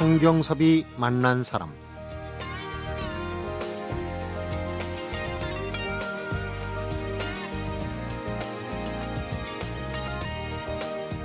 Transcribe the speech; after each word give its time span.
성경섭이 0.00 0.86
만난 0.96 1.44
사람 1.44 1.70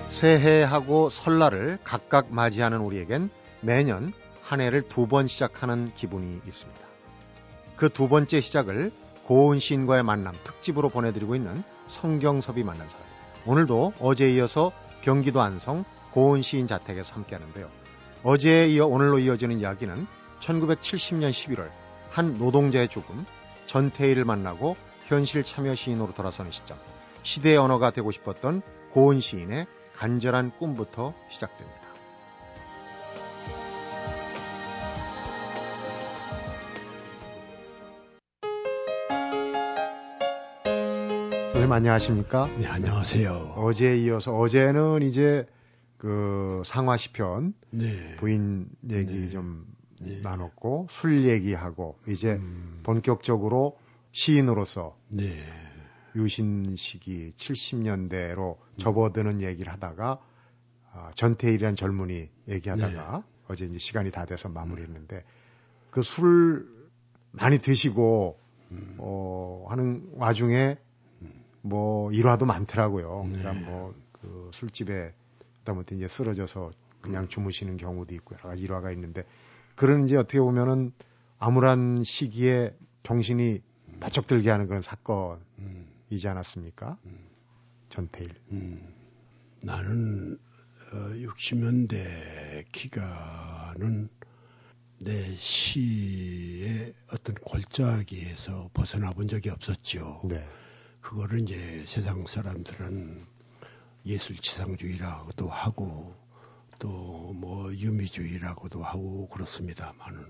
새해하고 0.09 1.09
설날을 1.09 1.80
각각 1.84 2.34
맞이하는 2.34 2.80
우리에겐 2.80 3.30
매년 3.62 4.14
한 4.44 4.62
해를 4.62 4.88
두 4.88 5.07
번 5.07 5.28
시작하는 5.28 5.92
기분이 5.96 6.42
있습니다. 6.46 6.82
그 7.76 7.89
두 7.89 8.08
번째 8.08 8.42
시작을 8.42 8.92
고은 9.26 9.59
시인과의 9.59 10.03
만남 10.03 10.36
특집으로 10.44 10.89
보내드리고 10.89 11.36
있는 11.36 11.64
성경섭이 11.88 12.64
만난 12.64 12.88
사람. 12.89 13.05
오늘도 13.45 13.94
어제에 14.00 14.34
이어서 14.36 14.72
경기도 15.02 15.42
안성 15.42 15.84
고은 16.12 16.42
시인 16.42 16.67
자택에서 16.67 17.14
함께 17.14 17.36
하는데요. 17.36 17.84
어제에 18.26 18.70
이어 18.70 18.88
오늘로 18.88 19.20
이어지는 19.20 19.60
이야기는 19.60 20.08
1970년 20.40 21.30
11월 21.30 21.70
한 22.10 22.34
노동자의 22.40 22.88
죽음, 22.88 23.24
전태일을 23.68 24.26
만나고 24.26 24.76
현실 25.06 25.44
참여 25.44 25.76
시인으로 25.76 26.12
돌아서는 26.16 26.50
시점, 26.50 26.76
시대의 27.22 27.58
언어가 27.58 27.92
되고 27.92 28.12
싶었던 28.12 28.64
고은 28.94 29.20
시인의 29.20 29.68
간절한 29.96 30.58
꿈부터 30.58 31.14
시작됩니다. 31.30 31.82
선생님 41.52 41.72
안녕하십니까? 41.72 42.50
네, 42.58 42.66
안녕하세요. 42.66 43.54
어제에 43.56 43.98
이어서 43.98 44.36
어제는 44.36 45.04
이제 45.04 45.45
그 45.98 46.62
상화 46.66 46.98
시편 46.98 47.54
네. 47.72 48.16
부인 48.18 48.70
얘기 48.90 49.14
네. 49.22 49.30
좀 49.30 49.66
네. 50.00 50.20
나눴고 50.22 50.88
술 50.90 51.26
얘기하고 51.26 51.98
이제 52.08 52.34
음, 52.34 52.82
본격적으로 52.84 53.78
시인으로서 54.12 54.98
네. 55.10 55.44
유신 56.16 56.76
시기 56.76 57.32
70년대로 57.32 58.58
접어드는 58.78 59.42
얘기를 59.42 59.72
하다가 59.73 60.20
아, 60.94 61.12
전태일이라는 61.16 61.76
젊은이 61.76 62.30
얘기하다가 62.48 63.23
어제 63.48 63.66
이제 63.66 63.78
시간이 63.78 64.12
다 64.12 64.26
돼서 64.26 64.50
마무리했는데 64.50 65.23
그 65.92 66.02
술 66.04 66.73
많이 67.32 67.58
드시고 67.58 68.40
음. 68.72 68.96
어 68.98 69.66
하는 69.70 70.10
와중에 70.14 70.78
뭐 71.62 72.12
일화도 72.12 72.46
많더라고요. 72.46 73.23
네. 73.28 73.40
그러니까 73.40 73.70
뭐 73.70 74.06
그 74.26 74.50
술집에 74.54 75.14
하다못해 75.66 75.95
이제 75.95 76.08
쓰러져서 76.08 76.71
그냥 77.02 77.27
주무시는 77.27 77.77
경우도 77.77 78.13
있고 78.16 78.35
여러 78.35 78.49
가지 78.49 78.63
일화가 78.63 78.91
있는데 78.91 79.25
그런 79.75 80.05
이제 80.05 80.16
어떻게 80.16 80.39
보면은 80.39 80.94
암울한 81.39 82.03
시기에 82.03 82.75
정신이 83.03 83.61
바짝 83.99 84.27
들게 84.27 84.49
하는 84.49 84.67
그런 84.67 84.81
사건이지 84.81 85.41
음, 85.59 85.88
않았습니까? 86.25 86.97
전태일. 87.89 88.33
음. 88.52 88.93
나는 89.63 90.38
어, 90.93 90.97
60년대 91.13 92.66
기간은 92.71 94.09
내 94.99 95.36
시의 95.36 96.93
어떤 97.11 97.36
골짜기에서 97.36 98.69
벗어나 98.73 99.11
본 99.11 99.27
적이 99.27 99.49
없었죠. 99.49 100.21
네. 100.25 100.47
그거를 101.02 101.41
이제 101.41 101.83
세상 101.88 102.25
사람들은 102.25 103.35
예술지상주의라고도 104.05 105.48
하고 105.49 106.16
또 106.80 107.16
뭐 107.36 107.73
유미주의라고도 107.73 108.83
하고 108.83 109.27
그렇습니다만은 109.30 110.26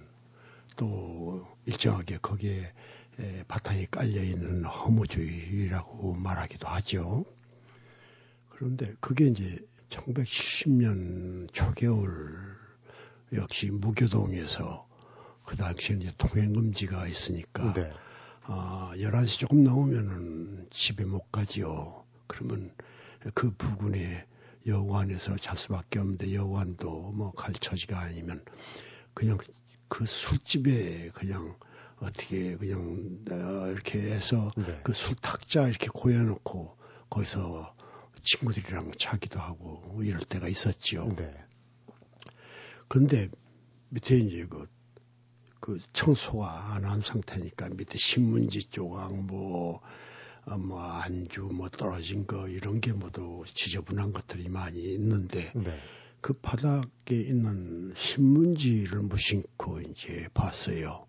또 0.75 1.47
일정하게 1.65 2.17
거기에 2.17 2.73
에, 3.19 3.43
바탕이 3.47 3.87
깔려 3.91 4.21
있는 4.23 4.65
허무주의라고 4.65 6.13
말하기도 6.15 6.67
하죠. 6.67 7.25
그런데 8.49 8.93
그게 8.99 9.27
이제 9.27 9.59
1970년 9.89 11.51
초겨울 11.53 12.57
역시 13.33 13.71
무교동에서 13.71 14.87
그 15.45 15.55
당시에 15.55 15.97
이제 15.97 16.11
통행금지가 16.17 17.07
있으니까 17.07 17.73
네. 17.73 17.91
아, 18.43 18.91
11시 18.95 19.39
조금 19.39 19.63
넘으면은 19.63 20.67
집에 20.69 21.05
못 21.05 21.31
가지요. 21.31 22.03
그러면 22.27 22.73
그 23.33 23.51
부근에 23.55 24.25
여관에서 24.67 25.35
잘 25.37 25.57
수밖에 25.57 25.99
없는데 25.99 26.33
여관도 26.33 27.11
뭐 27.13 27.31
갈 27.31 27.53
처지가 27.53 27.99
아니면 27.99 28.43
그냥 29.13 29.37
그 29.87 30.05
술집에 30.05 31.09
그냥 31.13 31.55
어떻게 31.97 32.55
그냥 32.57 33.19
어, 33.31 33.67
이렇게 33.69 33.99
해서 34.01 34.51
네. 34.57 34.79
그 34.83 34.93
술 34.93 35.15
탁자 35.15 35.67
이렇게 35.67 35.87
고여놓고 35.93 36.77
거기서 37.09 37.75
친구들이랑 38.23 38.91
자기도 38.97 39.39
하고 39.39 40.01
이럴 40.03 40.19
때가 40.21 40.47
있었지요. 40.47 41.13
네. 41.15 41.33
그런데 42.87 43.29
밑에 43.89 44.17
이제 44.17 44.45
그, 44.49 44.67
그 45.59 45.79
청소가 45.93 46.73
안 46.75 46.85
한 46.85 47.01
상태니까 47.01 47.69
밑에 47.69 47.97
신문지 47.97 48.69
조각 48.69 49.13
뭐, 49.25 49.81
어, 50.45 50.57
뭐 50.57 50.81
안주 50.81 51.49
뭐 51.51 51.69
떨어진 51.69 52.27
거 52.27 52.47
이런 52.47 52.79
게 52.79 52.93
모두 52.93 53.43
지저분한 53.47 54.13
것들이 54.13 54.47
많이 54.49 54.93
있는데 54.93 55.51
네. 55.55 55.79
그 56.21 56.33
바닥에 56.33 57.15
있는 57.15 57.93
신문지를 57.95 59.01
무심코 59.01 59.81
이제 59.81 60.27
봤어요. 60.33 61.07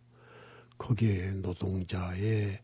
거기에 0.78 1.32
노동자의 1.32 2.60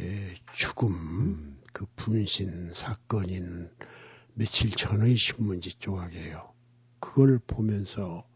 에, 0.00 0.34
죽음, 0.52 1.60
그 1.72 1.86
분신 1.96 2.72
사건인 2.74 3.70
며칠 4.34 4.70
전의 4.70 5.16
신문지 5.16 5.78
조각이에요. 5.78 6.52
그걸 6.98 7.38
보면서 7.46 8.26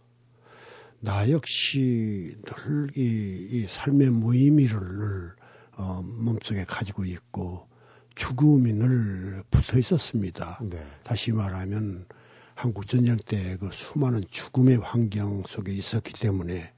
나 1.01 1.31
역시 1.31 2.37
늘 2.45 2.91
이, 2.97 3.49
이 3.51 3.67
삶의 3.69 4.11
무의미를 4.11 4.79
늘 4.81 5.37
어, 5.77 6.03
몸속에 6.03 6.65
가지고 6.65 7.05
있고 7.05 7.69
죽음이 8.17 8.73
늘 8.73 9.45
붙어 9.51 9.79
있었습니다. 9.79 10.59
네. 10.63 10.85
다시 11.05 11.31
말하면 11.31 12.07
한국 12.55 12.87
전쟁 12.89 13.19
때 13.19 13.57
그 13.61 13.69
수많은 13.71 14.25
죽음의 14.29 14.79
환경 14.79 15.43
속에 15.47 15.73
있었기 15.73 16.15
때문에 16.15 16.73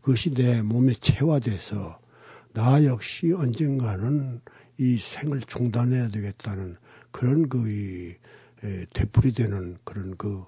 그것이 0.00 0.32
내 0.32 0.62
몸에 0.62 0.94
체화돼서 0.94 1.98
나 2.52 2.84
역시 2.84 3.32
언젠가는 3.32 4.40
이 4.78 4.98
생을 4.98 5.40
중단해야 5.40 6.08
되겠다는 6.08 6.76
그런 7.10 7.48
그 7.48 7.68
이, 7.68 8.14
에, 8.64 8.86
되풀이되는 8.94 9.78
그런 9.84 10.16
그 10.16 10.44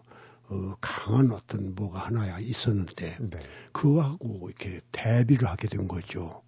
어, 0.51 0.75
강한 0.81 1.31
어떤 1.33 1.75
뭐가 1.75 2.07
하나 2.07 2.39
있었는데 2.39 3.17
네. 3.21 3.39
그거하고 3.73 4.49
이렇게 4.49 4.81
대비를 4.93 5.49
하게 5.49 5.69
된 5.69 5.89
거죠. 5.89 6.43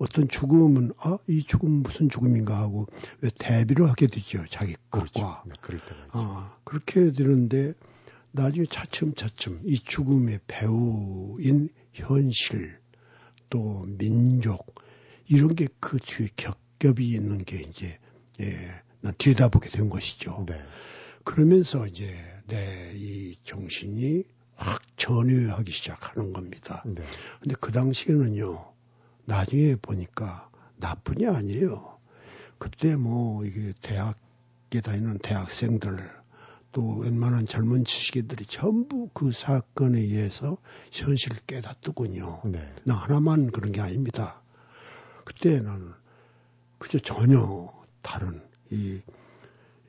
어떤 0.00 0.28
죽음은 0.28 0.92
아 0.98 1.18
이 1.28 1.42
죽음 1.44 1.82
무슨 1.82 2.08
죽음인가 2.08 2.56
하고 2.58 2.86
왜 3.20 3.30
대비를 3.38 3.88
하게 3.88 4.06
되죠 4.06 4.44
자기 4.50 4.74
그렇죠. 4.88 5.12
것과 5.12 5.44
네. 5.46 5.54
때가 5.60 5.76
있죠. 5.76 5.94
아, 6.12 6.56
그렇게 6.64 7.12
되는데 7.12 7.74
나중에 8.32 8.66
차츰차츰 8.70 9.60
이 9.64 9.78
죽음의 9.78 10.40
배우인 10.46 11.68
현실 11.92 12.78
또 13.50 13.84
민족 13.86 14.66
이런 15.28 15.54
게 15.54 15.66
그 15.80 15.98
뒤에 15.98 16.28
겹겹이 16.36 17.06
있는 17.08 17.38
게 17.44 17.60
이제 17.60 17.98
예, 18.40 18.70
난 19.02 19.12
들여다보게 19.18 19.68
된 19.70 19.88
것이죠. 19.90 20.44
네. 20.48 20.60
그러면서 21.24 21.86
이제 21.86 22.16
내 22.48 22.92
이 22.96 23.34
정신이 23.44 24.24
확 24.56 24.82
전유하기 24.96 25.70
시작하는 25.72 26.32
겁니다. 26.32 26.82
네. 26.86 27.02
근데 27.40 27.54
그 27.60 27.70
당시에는요, 27.72 28.72
나중에 29.24 29.76
보니까 29.76 30.48
나뿐이 30.76 31.26
아니에요. 31.26 31.98
그때 32.58 32.96
뭐 32.96 33.44
이게 33.44 33.72
대학에 33.80 34.80
다니는 34.82 35.18
대학생들 35.18 36.10
또 36.72 36.98
웬만한 36.98 37.46
젊은 37.46 37.84
지식인들이 37.84 38.46
전부 38.46 39.08
그 39.12 39.32
사건에 39.32 39.98
의해서 39.98 40.56
현실을 40.92 41.38
깨닫더군요. 41.46 42.42
네. 42.44 42.74
나 42.84 42.94
하나만 42.94 43.50
그런 43.50 43.72
게 43.72 43.80
아닙니다. 43.80 44.40
그때 45.24 45.60
나는 45.60 45.92
그저 46.78 46.98
전혀 46.98 47.72
다른 48.02 48.40
이, 48.70 49.00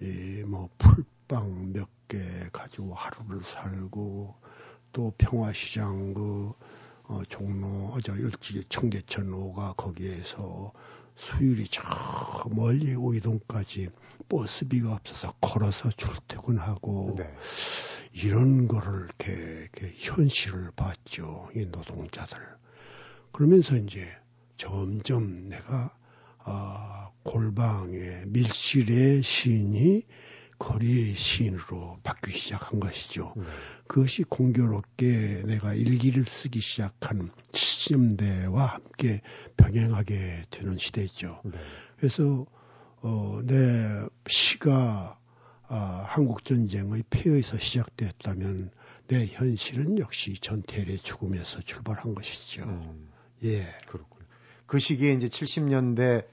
이 0.01 0.43
뭐 0.45 0.69
풀빵 0.77 1.73
몇 1.73 1.87
개 2.11 2.19
가지고 2.51 2.93
하루를 2.93 3.41
살고 3.41 4.35
또 4.91 5.13
평화시장 5.17 6.13
그 6.13 6.51
어, 7.11 7.23
종로 7.27 7.99
저 8.01 8.15
일찍 8.15 8.69
청계천 8.69 9.33
오가 9.33 9.73
거기에서 9.73 10.71
수율이 11.17 11.67
저 11.69 11.83
멀리 12.49 12.95
오이동까지 12.95 13.89
버스비가 14.29 14.93
없어서 14.93 15.33
걸어서 15.41 15.89
출퇴근하고 15.89 17.15
네. 17.17 17.29
이런 18.13 18.69
거를 18.69 19.07
이렇게, 19.07 19.33
이렇게 19.33 19.93
현실을 19.93 20.71
봤죠. 20.73 21.49
이 21.53 21.65
노동자들. 21.65 22.39
그러면서 23.33 23.75
이제 23.75 24.07
점점 24.55 25.49
내가 25.49 25.93
아, 26.39 27.09
골방의 27.23 28.27
밀실의 28.27 29.21
시인이 29.21 30.05
거리의 30.61 31.15
시인으로 31.15 31.97
바뀌기 32.03 32.37
시작한 32.37 32.79
것이죠. 32.79 33.33
네. 33.35 33.43
그것이 33.87 34.23
공교롭게 34.23 35.41
내가 35.47 35.73
일기를 35.73 36.23
쓰기 36.25 36.61
시작한 36.61 37.31
70년대와 37.51 38.57
함께 38.57 39.21
병행하게 39.57 40.43
되는 40.51 40.77
시대죠. 40.77 41.41
네. 41.45 41.57
그래서 41.97 42.45
어, 43.01 43.41
내 43.43 44.05
시가 44.27 45.17
아, 45.67 46.05
한국 46.07 46.45
전쟁의 46.45 47.05
폐허에서 47.09 47.57
시작됐다면 47.57 48.69
내 49.07 49.25
현실은 49.25 49.97
역시 49.97 50.35
전태일의 50.39 50.99
죽음에서 50.99 51.61
출발한 51.61 52.13
것이죠. 52.13 52.63
음. 52.63 53.09
예. 53.43 53.65
그렇군요. 53.87 54.27
그 54.67 54.77
시기에 54.77 55.13
이제 55.13 55.27
70년대 55.27 56.27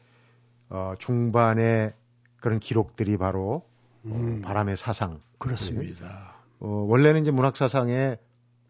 어, 0.68 0.92
중반에 0.98 1.94
그런 2.40 2.60
기록들이 2.60 3.16
바로 3.16 3.62
어, 3.62 3.67
음. 4.06 4.42
바람의 4.42 4.76
사상. 4.76 5.20
그렇습니다. 5.38 6.34
어, 6.60 6.86
원래는 6.88 7.22
이제 7.22 7.30
문학 7.30 7.56
사상에 7.56 8.16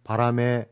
바람의 0.05 0.67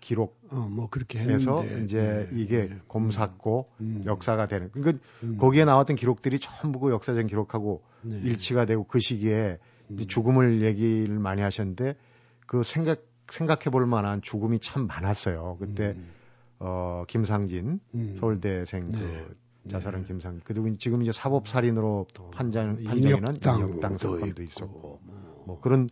기록 0.00 0.38
어, 0.50 0.56
뭐 0.56 0.88
그렇게 0.90 1.20
해서 1.20 1.64
이제 1.84 2.28
네, 2.30 2.40
이게 2.40 2.68
네, 2.68 2.78
곰삭고 2.88 3.70
음, 3.80 3.96
음. 4.00 4.04
역사가 4.04 4.46
되는 4.48 4.70
그러니까 4.72 5.02
음. 5.22 5.38
거기에 5.38 5.64
나왔던 5.64 5.96
기록들이 5.96 6.40
전부 6.40 6.80
그 6.80 6.90
역사적 6.90 7.26
기록하고 7.26 7.82
네. 8.02 8.20
일치가 8.24 8.66
되고 8.66 8.84
그 8.84 8.98
시기에 9.00 9.58
음. 9.90 9.96
죽음을 9.96 10.62
얘기를 10.62 11.18
많이 11.18 11.40
하셨는데 11.40 11.94
그 12.46 12.62
생각 12.64 13.00
생각해 13.30 13.70
볼 13.70 13.86
만한 13.86 14.20
죽음이 14.20 14.58
참 14.58 14.86
많았어요. 14.86 15.56
그때 15.58 15.94
음. 15.96 16.10
어 16.58 17.04
김상진 17.08 17.80
음. 17.94 18.16
서울대생 18.18 18.84
그 18.84 18.90
네. 18.90 19.26
자살한 19.70 20.02
네. 20.02 20.08
김상 20.08 20.40
그리고 20.44 20.74
지금 20.76 21.02
이제 21.02 21.12
사법 21.12 21.46
살인으로 21.48 22.06
판정 22.32 22.82
판정에는 22.84 23.36
인혁당 23.44 23.98
사건도 23.98 24.42
있었고 24.42 25.00
뭐. 25.02 25.44
뭐 25.46 25.60
그런 25.60 25.88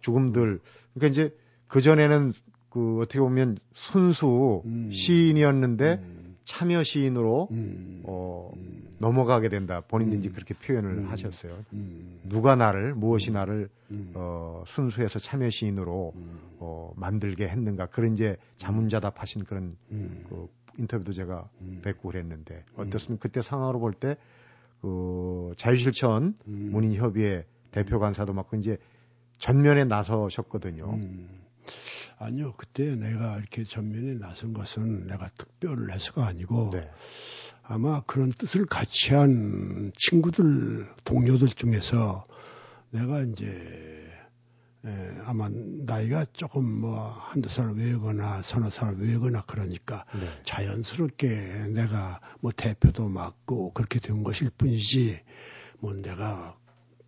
죽음들 0.00 0.60
그러니까 0.94 1.08
이제 1.08 1.34
그 1.66 1.80
전에는 1.80 2.32
그 2.70 2.98
어떻게 2.98 3.18
보면 3.18 3.58
순수 3.72 4.62
음. 4.64 4.90
시인이었는데 4.92 6.00
음. 6.02 6.36
참여 6.44 6.82
시인으로 6.82 7.48
음. 7.50 8.02
어 8.04 8.50
음. 8.56 8.96
넘어가게 8.98 9.48
된다 9.48 9.82
본인이 9.86 10.16
이 10.24 10.28
음. 10.28 10.32
그렇게 10.32 10.54
표현을 10.54 10.90
음. 10.98 11.10
하셨어요. 11.10 11.58
누가 12.24 12.56
나를 12.56 12.94
무엇이 12.94 13.30
나를 13.30 13.68
어 14.14 14.64
순수해서 14.66 15.18
참여 15.18 15.50
시인으로 15.50 16.12
어 16.58 16.92
만들게 16.96 17.48
했는가 17.48 17.86
그런 17.86 18.14
이제 18.14 18.36
자문자답하신 18.56 19.44
그런 19.44 19.76
그 19.90 20.48
인터뷰도 20.78 21.12
제가 21.12 21.48
음. 21.60 21.80
뵙고 21.82 22.08
그랬는데 22.08 22.64
어떻습니까? 22.76 23.22
그때 23.22 23.42
상황으로 23.42 23.78
볼 23.80 23.92
때 23.92 24.16
그 24.80 25.54
자유실천 25.56 26.36
음. 26.46 26.68
문인 26.72 26.94
협의회 26.94 27.44
대표 27.70 27.98
간사도 27.98 28.32
맡고 28.32 28.56
이제 28.56 28.78
전면에 29.38 29.84
나서셨거든요. 29.84 30.90
음. 30.90 31.28
아니요, 32.18 32.54
그때 32.56 32.96
내가 32.96 33.38
이렇게 33.38 33.62
전면에 33.64 34.14
나선 34.14 34.52
것은 34.52 35.06
내가 35.06 35.28
특별을 35.36 35.92
해서가 35.92 36.26
아니고 36.26 36.70
네. 36.70 36.90
아마 37.62 38.02
그런 38.04 38.32
뜻을 38.32 38.66
같이 38.66 39.14
한 39.14 39.92
친구들, 39.96 40.88
동료들 41.04 41.48
중에서 41.48 42.24
내가 42.90 43.20
이제 43.20 44.07
예, 44.88 45.20
아마 45.26 45.50
나이가 45.50 46.24
조금 46.32 46.64
뭐 46.80 47.10
한두 47.10 47.50
살 47.50 47.72
외거나 47.72 48.40
서너 48.42 48.70
살 48.70 48.94
외거나 48.94 49.42
그러니까 49.46 50.06
네. 50.14 50.26
자연스럽게 50.44 51.66
내가 51.74 52.20
뭐 52.40 52.52
대표도 52.52 53.08
맡고 53.08 53.74
그렇게 53.74 54.00
된 54.00 54.22
것일 54.22 54.50
뿐이지 54.56 55.20
뭐 55.80 55.92
내가 55.92 56.56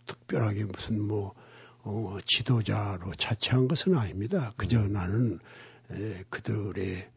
특별하게 0.06 0.65
무슨 0.65 1.00
뭐 1.00 1.35
어, 1.82 2.19
지도자로 2.27 3.12
자처한 3.15 3.67
것은 3.67 3.97
아닙니다. 3.97 4.53
그저 4.59 4.81
음. 4.81 4.93
나는 4.93 5.38
에, 5.91 6.25
그들의 6.29 7.11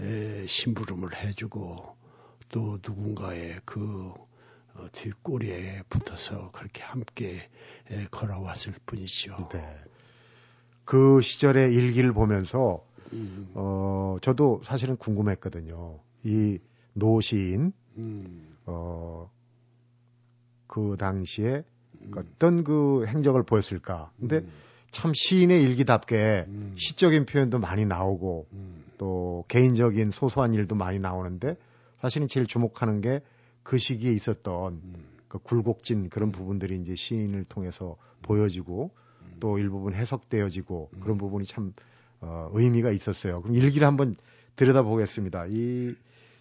에, 0.00 0.46
심부름을 0.46 1.16
해주고 1.16 1.96
또 2.50 2.78
누군가의 2.86 3.60
그 3.64 4.12
어, 4.74 4.86
뒷꼬리에 4.92 5.82
붙어서 5.88 6.50
그렇게 6.50 6.82
함께 6.82 7.48
에, 7.90 8.06
걸어왔을 8.10 8.74
뿐이죠. 8.84 9.48
네. 9.52 9.89
그 10.90 11.20
시절의 11.20 11.72
일기를 11.72 12.12
보면서 12.12 12.84
음. 13.12 13.50
어 13.54 14.16
저도 14.22 14.60
사실은 14.64 14.96
궁금했거든요. 14.96 16.00
이 16.24 16.58
노시인 16.94 17.72
음. 17.96 18.56
어그 20.66 20.96
당시에 20.98 21.62
음. 22.02 22.10
어떤 22.16 22.64
그 22.64 23.04
행적을 23.06 23.44
보였을까. 23.44 24.10
근데 24.18 24.38
음. 24.38 24.50
참 24.90 25.12
시인의 25.14 25.62
일기답게 25.62 26.46
음. 26.48 26.74
시적인 26.76 27.26
표현도 27.26 27.60
많이 27.60 27.86
나오고 27.86 28.46
음. 28.52 28.84
또 28.98 29.44
개인적인 29.46 30.10
소소한 30.10 30.54
일도 30.54 30.74
많이 30.74 30.98
나오는데 30.98 31.56
사실은 32.00 32.26
제일 32.26 32.46
주목하는 32.46 33.00
게 33.00 33.20
그 33.62 33.78
시기에 33.78 34.12
있었던 34.12 34.80
그 35.28 35.38
굴곡진 35.38 36.08
그런 36.10 36.32
부분들이 36.32 36.76
이제 36.76 36.94
시인을 36.96 37.44
통해서 37.44 37.96
보여지고 38.22 38.90
또 39.40 39.58
일부분 39.58 39.94
해석되어지고 39.94 40.90
음. 40.94 41.00
그런 41.00 41.18
부분이 41.18 41.46
참 41.46 41.72
어, 42.20 42.50
의미가 42.52 42.90
있었어요. 42.90 43.42
그럼 43.42 43.56
일기를 43.56 43.86
한번 43.86 44.16
들여다보겠습니다. 44.56 45.46
이 45.48 45.94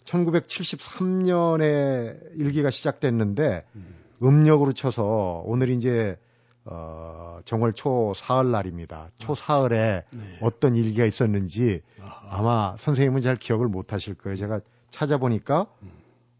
1973년에 0.05 2.19
일기가 2.35 2.69
시작됐는데 2.69 3.65
음. 3.75 3.95
음력으로 4.21 4.73
쳐서 4.73 5.41
오늘 5.45 5.69
이제 5.69 6.17
어, 6.65 7.39
정월 7.45 7.73
초 7.73 8.13
사흘 8.15 8.51
날입니다. 8.51 9.09
초 9.17 9.33
사흘에 9.33 10.03
네. 10.11 10.39
어떤 10.41 10.75
일기가 10.75 11.05
있었는지. 11.05 11.81
아마 12.29 12.75
선생님은 12.77 13.21
잘 13.21 13.35
기억을 13.35 13.67
못 13.67 13.93
하실 13.93 14.13
거예요. 14.13 14.35
제가 14.35 14.59
찾아보니까 14.89 15.67
음. 15.81 15.91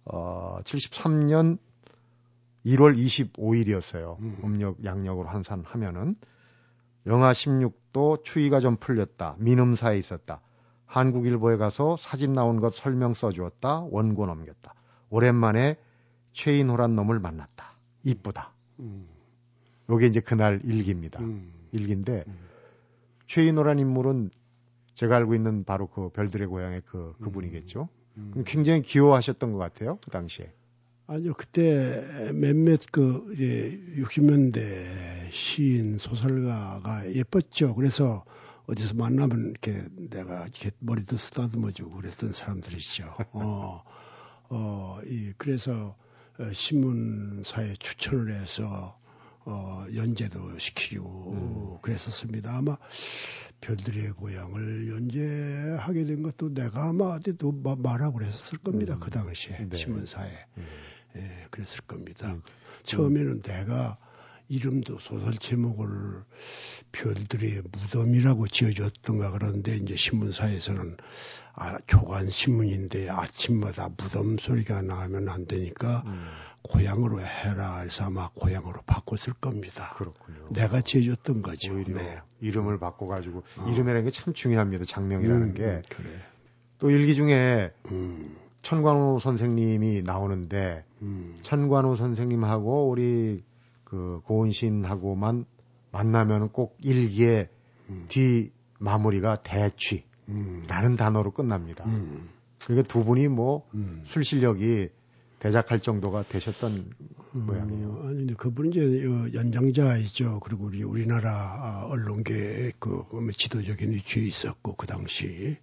어, 0.06 0.60
73년 0.64 1.58
1월 2.66 2.98
25일이었어요. 2.98 4.20
음. 4.20 4.38
음력 4.44 4.84
양력으로 4.84 5.30
환산하면은 5.30 6.16
영하 7.06 7.32
16도 7.32 8.24
추위가 8.24 8.60
좀 8.60 8.78
풀렸다. 8.78 9.36
민음사에 9.40 9.98
있었다. 9.98 10.42
한국일보에 10.86 11.58
가서 11.58 11.98
사진 11.98 12.34
나온 12.34 12.60
것 12.60 12.76
설명 12.76 13.14
써주었다. 13.14 13.82
원고 13.92 14.26
넘겼다. 14.26 14.74
오랜만에 15.10 15.78
최인호란 16.34 16.96
놈을 16.96 17.20
만났다. 17.20 17.74
이쁘다. 18.04 18.54
음. 18.80 19.08
요게 19.90 20.08
이제 20.08 20.20
그날 20.20 20.60
일기입니다. 20.64 21.20
음. 21.20 21.52
일기인데 21.72 22.24
음. 22.28 22.38
최인호란 23.28 23.80
인물은 23.80 24.32
제가 24.96 25.16
알고 25.16 25.36
있는 25.36 25.64
바로 25.64 25.88
그 25.88 26.10
별들의 26.10 26.48
고향의 26.48 26.82
그 26.86 27.14
그분이겠죠. 27.22 27.88
음. 28.18 28.34
음. 28.36 28.44
굉장히 28.46 28.82
귀여워하셨던 28.82 29.52
것 29.54 29.58
같아요. 29.58 29.98
그 30.04 30.12
당시에. 30.12 30.52
아니요, 31.12 31.34
그때 31.36 32.30
몇몇 32.36 32.82
그, 32.92 33.32
이제 33.34 33.82
60년대 33.98 35.32
시인, 35.32 35.98
소설가가 35.98 37.12
예뻤죠. 37.12 37.74
그래서 37.74 38.24
어디서 38.68 38.94
만나면 38.94 39.50
이렇게 39.50 39.86
내가 39.96 40.44
이렇게 40.44 40.70
머리도 40.78 41.18
쓰다듬어주고 41.18 41.96
그랬던 41.96 42.32
사람들이죠. 42.32 43.16
어, 43.34 43.84
어, 44.50 45.00
이, 45.04 45.34
그래서 45.38 45.96
어, 46.38 46.54
신문사에 46.54 47.74
추천을 47.80 48.40
해서 48.40 48.96
어, 49.46 49.88
연재도 49.92 50.60
시키고 50.60 51.32
음. 51.32 51.82
그랬었습니다. 51.82 52.56
아마 52.56 52.78
별들의 53.62 54.12
고향을 54.12 54.92
연재하게 54.92 56.04
된 56.04 56.22
것도 56.22 56.54
내가 56.54 56.90
아마 56.90 57.06
어디도 57.16 57.52
말하고 57.80 58.20
그랬었을 58.20 58.60
겁니다. 58.60 58.94
음. 58.94 59.00
그 59.00 59.10
당시에 59.10 59.68
네. 59.68 59.76
신문사에. 59.76 60.46
음. 60.60 60.68
예, 61.16 61.48
그랬을 61.52 61.82
겁니다. 61.88 62.28
음. 62.34 62.42
처음에는 62.84 63.42
내가 63.42 63.98
이름도 64.48 64.98
소설 65.00 65.36
제목을 65.38 66.24
별들의 66.92 67.62
무덤이라고 67.72 68.48
지어줬던가 68.48 69.32
그런데 69.32 69.76
이제 69.76 69.96
신문사에서는 69.96 70.98
아, 71.56 71.78
조간 71.86 72.30
신문인데 72.30 73.10
아침마다 73.10 73.90
무덤 73.96 74.38
소리가 74.38 74.82
나면 74.82 75.30
안 75.30 75.46
되니까 75.46 76.04
음. 76.08 76.26
고향으로 76.64 77.22
해라 77.22 77.80
해서 77.80 78.06
아마 78.06 78.30
고향으로 78.34 78.82
바꿨을 78.88 79.34
겁니다. 79.40 79.94
그렇군요. 79.96 80.48
내가 80.50 80.82
지어줬던 80.82 81.42
거죠. 81.42 81.74
오히려 81.74 81.96
네. 82.02 82.20
이름을 82.42 82.80
바꿔가지고 82.80 83.44
어. 83.60 83.70
이름이라는 83.72 84.04
게 84.06 84.12
참 84.12 84.34
중요합니다. 84.34 84.86
장명이라는 84.86 85.42
음, 85.50 85.54
게. 85.54 85.82
그래. 85.90 86.10
또 86.80 86.90
일기 86.90 87.14
중에 87.16 87.72
음. 87.92 88.36
천관우 88.64 89.20
선생님이 89.22 90.02
나오는데 90.02 90.84
음. 91.02 91.38
천관우 91.42 91.96
선생님하고 91.96 92.90
우리 92.90 93.44
그 93.84 94.22
고은신하고만 94.26 95.46
만나면 95.92 96.50
꼭 96.50 96.78
일기에 96.82 97.50
음. 97.90 98.06
뒤 98.10 98.52
마무리가 98.80 99.38
대취라는 99.38 100.06
음. 100.30 100.96
단어로 100.98 101.32
끝납니다. 101.32 101.86
음. 101.86 102.30
그러니까 102.64 102.88
두 102.88 103.04
분이 103.04 103.28
뭐술 103.28 103.66
음. 103.74 104.24
실력이 104.24 104.90
대작할 105.40 105.80
정도가 105.80 106.24
되셨던 106.24 106.92
음, 107.36 107.46
모양이에요. 107.46 108.04
아니, 108.04 108.18
근데 108.18 108.34
그분은 108.36 108.72
이제 108.72 109.34
연장자이죠. 109.34 110.42
그리고 110.44 110.66
우리 110.66 110.84
우리나라 110.84 111.32
아, 111.32 111.86
언론계의 111.86 112.74
그 112.80 113.06
지도적인 113.36 113.92
위치에 113.92 114.24
있었고 114.24 114.76
그 114.76 114.86
당시. 114.86 115.58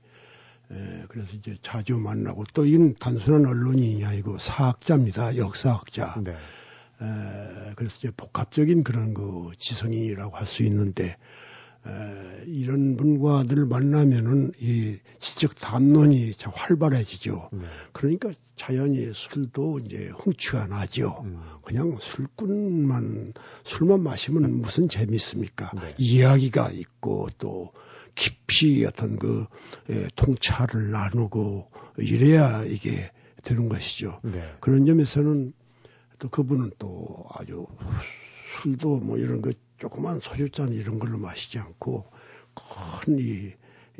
에, 0.72 1.04
그래서 1.08 1.28
이제 1.32 1.56
자주 1.62 1.96
만나고 1.96 2.44
또 2.54 2.66
이는 2.66 2.94
단순한 2.98 3.46
언론인이 3.46 4.04
아니고 4.04 4.38
사학자입니다. 4.38 5.36
역사학자. 5.36 6.20
네. 6.24 6.32
에, 6.32 7.72
그래서 7.76 7.96
이제 7.98 8.10
복합적인 8.16 8.82
그런 8.84 9.14
그 9.14 9.50
지성인이라고 9.58 10.36
할 10.36 10.46
수 10.46 10.62
있는데 10.64 11.16
에, 11.86 12.44
이런 12.46 12.96
분과 12.96 13.44
늘 13.44 13.64
만나면은 13.64 14.50
이 14.58 14.98
지적 15.20 15.54
담론이 15.54 16.32
참 16.32 16.52
활발해지죠. 16.56 17.50
네. 17.52 17.60
그러니까 17.92 18.30
자연히 18.56 19.12
술도 19.14 19.78
이제 19.80 20.10
흥취가 20.18 20.66
나죠. 20.66 21.22
음. 21.24 21.40
그냥 21.62 21.96
술꾼만 22.00 23.34
술만 23.62 24.02
마시면 24.02 24.62
무슨 24.62 24.88
재미 24.88 25.14
있습니까? 25.16 25.70
네. 25.76 25.94
이야기가 25.98 26.70
있고 26.72 27.28
또 27.38 27.72
깊이 28.16 28.84
어떤 28.84 29.16
그 29.16 29.46
예, 29.90 30.08
통찰을 30.16 30.90
나누고 30.90 31.70
이래야 31.98 32.64
이게 32.64 33.12
되는 33.44 33.68
것이죠. 33.68 34.20
네. 34.24 34.52
그런 34.60 34.84
점에서는 34.86 35.52
또 36.18 36.28
그분은 36.28 36.72
또 36.78 37.26
아주 37.30 37.66
술도 38.62 38.96
뭐 38.96 39.18
이런 39.18 39.42
거 39.42 39.52
조그만 39.76 40.18
소주잔 40.18 40.72
이런 40.72 40.98
걸로 40.98 41.18
마시지 41.18 41.58
않고 41.58 42.10
큰이 42.54 43.52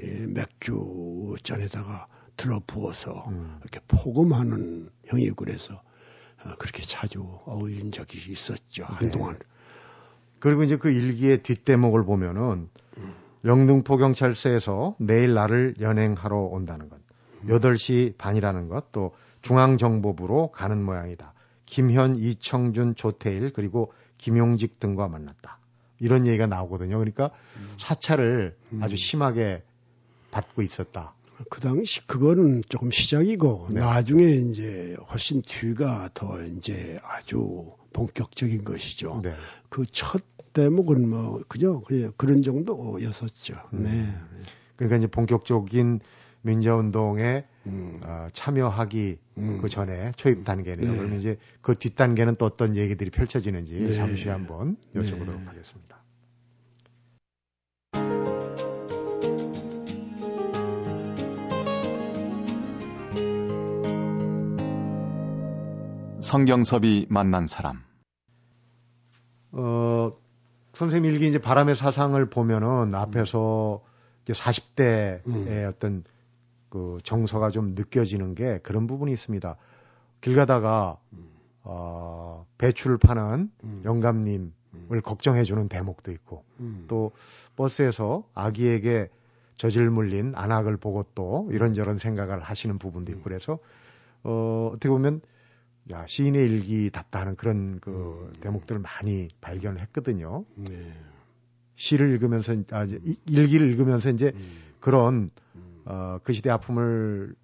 예, 0.03 0.27
맥주 0.27 1.37
잔에다가 1.43 2.09
들어 2.37 2.61
부어서 2.67 3.27
음. 3.29 3.59
이렇게 3.63 3.81
포금하는 3.87 4.91
형이 5.05 5.31
그래서 5.37 5.83
어, 6.45 6.55
그렇게 6.59 6.83
자주 6.83 7.23
어울린 7.45 7.93
적이 7.93 8.31
있었죠 8.31 8.83
네. 8.83 8.89
한동안. 8.89 9.39
그리고 10.39 10.65
이제 10.65 10.77
그 10.77 10.91
일기의 10.91 11.43
뒷대목을 11.43 12.05
보면은 12.05 12.69
음. 12.99 13.26
영등포 13.47 13.97
경찰서에서 13.97 14.97
내일 14.99 15.33
나를 15.35 15.75
연행하러 15.81 16.37
온다는 16.37 16.89
것, 16.89 16.99
음. 17.43 17.49
8시 17.49 18.17
반이라는 18.19 18.69
것, 18.69 18.93
또 18.93 19.15
중앙정보부로 19.43 20.51
가는 20.51 20.83
모양이다. 20.83 21.33
김현, 21.65 22.17
이청준, 22.17 22.97
조태일 22.97 23.53
그리고 23.53 23.93
김용직 24.19 24.81
등과 24.81 25.09
만났다. 25.09 25.59
이런 26.01 26.27
얘기가 26.27 26.47
나오거든요. 26.47 26.99
그러니까 26.99 27.31
음. 27.57 27.75
사찰을 27.79 28.57
음. 28.73 28.83
아주 28.83 28.97
심하게 28.97 29.63
받고 30.31 30.63
있었다. 30.63 31.15
그 31.51 31.61
당시 31.61 32.07
그거는 32.07 32.63
조금 32.69 32.91
시작이고 32.91 33.69
네. 33.71 33.81
나중에 33.81 34.25
이제 34.25 34.97
훨씬 35.11 35.43
뒤가 35.43 36.11
더 36.15 36.43
이제 36.43 36.99
아주 37.03 37.73
본격적인 37.97 38.63
것이죠. 38.63 39.21
네. 39.25 39.35
그첫 39.71 40.23
대목은 40.53 41.09
뭐 41.09 41.43
그죠 41.49 41.83
그런 42.17 42.43
정도였었죠. 42.43 43.55
음. 43.73 43.83
네. 43.83 44.15
그러니까 44.77 44.99
이제 44.99 45.07
본격적인 45.07 46.01
민주운동에 46.43 47.45
음. 47.67 48.01
어, 48.05 48.29
참여하기 48.33 49.19
음. 49.39 49.59
그 49.61 49.69
전에 49.71 50.13
초입 50.17 50.45
단계네요. 50.45 50.91
네. 50.91 50.97
그러면 50.97 51.19
이제 51.19 51.39
그 51.63 51.75
뒷단계는 51.75 52.37
또 52.37 52.45
어떤 52.45 52.77
얘기들이 52.77 53.11
펼쳐지는지 53.11 53.75
네. 53.75 53.93
잠시 53.95 54.29
한번 54.29 54.77
여쭤보도록 54.95 55.39
네. 55.39 55.47
하겠습니다. 55.47 55.97
성경섭이 66.27 67.07
만난 67.09 67.47
사람. 67.47 67.85
어, 69.53 70.13
선생님 70.73 71.13
일기 71.13 71.29
이제 71.29 71.39
바람의 71.39 71.77
사상을 71.77 72.29
보면은 72.29 72.97
앞에서 72.97 73.81
이제 74.25 74.33
40대의 74.33 75.27
음. 75.29 75.69
어떤 75.69 76.03
그 76.69 76.99
정서가 77.05 77.51
좀 77.51 77.77
느껴지는 77.77 78.35
게 78.35 78.59
그런 78.65 78.89
부분이 78.89 79.13
있습니다. 79.13 79.57
길 80.21 80.35
가다가 80.35 80.99
음. 81.13 81.29
어, 81.63 82.45
배추를 82.59 82.99
파는 82.99 83.53
음. 83.63 83.83
영감님을 83.85 84.51
음. 84.75 85.01
걱정해주는 85.05 85.69
대목도 85.69 86.11
있고 86.11 86.43
음. 86.59 86.87
또 86.89 87.13
버스에서 87.55 88.25
아기에게 88.35 89.11
저질 89.59 89.91
물린 89.91 90.33
안악을 90.35 90.77
보고 90.77 91.05
또 91.15 91.49
이런저런 91.53 91.99
생각을 91.99 92.41
하시는 92.41 92.79
부분도 92.79 93.13
있고 93.13 93.21
음. 93.21 93.23
그래서 93.23 93.59
어, 94.25 94.73
어떻게 94.73 94.89
보면 94.89 95.21
야, 95.91 96.07
시인의 96.07 96.45
일기답다 96.45 97.21
하는 97.21 97.37
그런 97.37 97.79
그 97.81 98.31
음. 98.35 98.41
대목들을 98.41 98.81
많이 98.81 99.29
발견을 99.41 99.81
했거든요. 99.83 100.45
네. 100.57 100.93
시를 101.77 102.11
읽으면서, 102.11 102.55
아, 102.71 102.87
일기를 103.29 103.69
읽으면서 103.69 104.11
이제 104.11 104.33
음. 104.35 104.63
그런, 104.81 105.31
음. 105.55 105.83
어, 105.85 106.19
그 106.25 106.33
시대 106.33 106.51
아픔을 106.51 107.35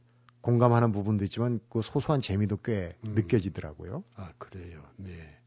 공감하는 0.41 0.91
부분도 0.91 1.25
있지만 1.25 1.61
그 1.69 1.83
소소한 1.83 2.21
재미도 2.21 2.59
꽤 2.59 2.97
음. 3.05 3.15
느껴지더라고요. 3.15 4.03
아, 4.17 4.33
그래요. 4.39 4.83
네. 4.97 5.39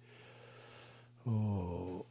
어, 1.25 2.03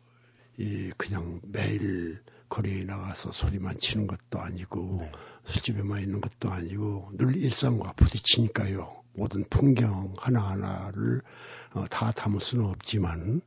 이 0.59 0.91
그냥 0.97 1.41
매일 1.45 2.21
거리에 2.49 2.85
나가서 2.85 3.33
소리만 3.33 3.79
치는 3.79 4.07
것도 4.07 4.39
아니고 4.39 4.99
네. 4.99 5.13
술집에만 5.45 6.03
있는 6.03 6.21
것도 6.21 6.51
아니고 6.51 7.11
늘 7.15 7.37
일상과 7.37 7.93
부딪히니까요. 7.95 9.04
모든 9.15 9.45
풍경 9.51 10.15
하나하나를 10.19 11.23
어, 11.73 11.87
다 11.89 12.13
담을 12.13 12.41
수는 12.41 12.67
없지만 12.67 13.41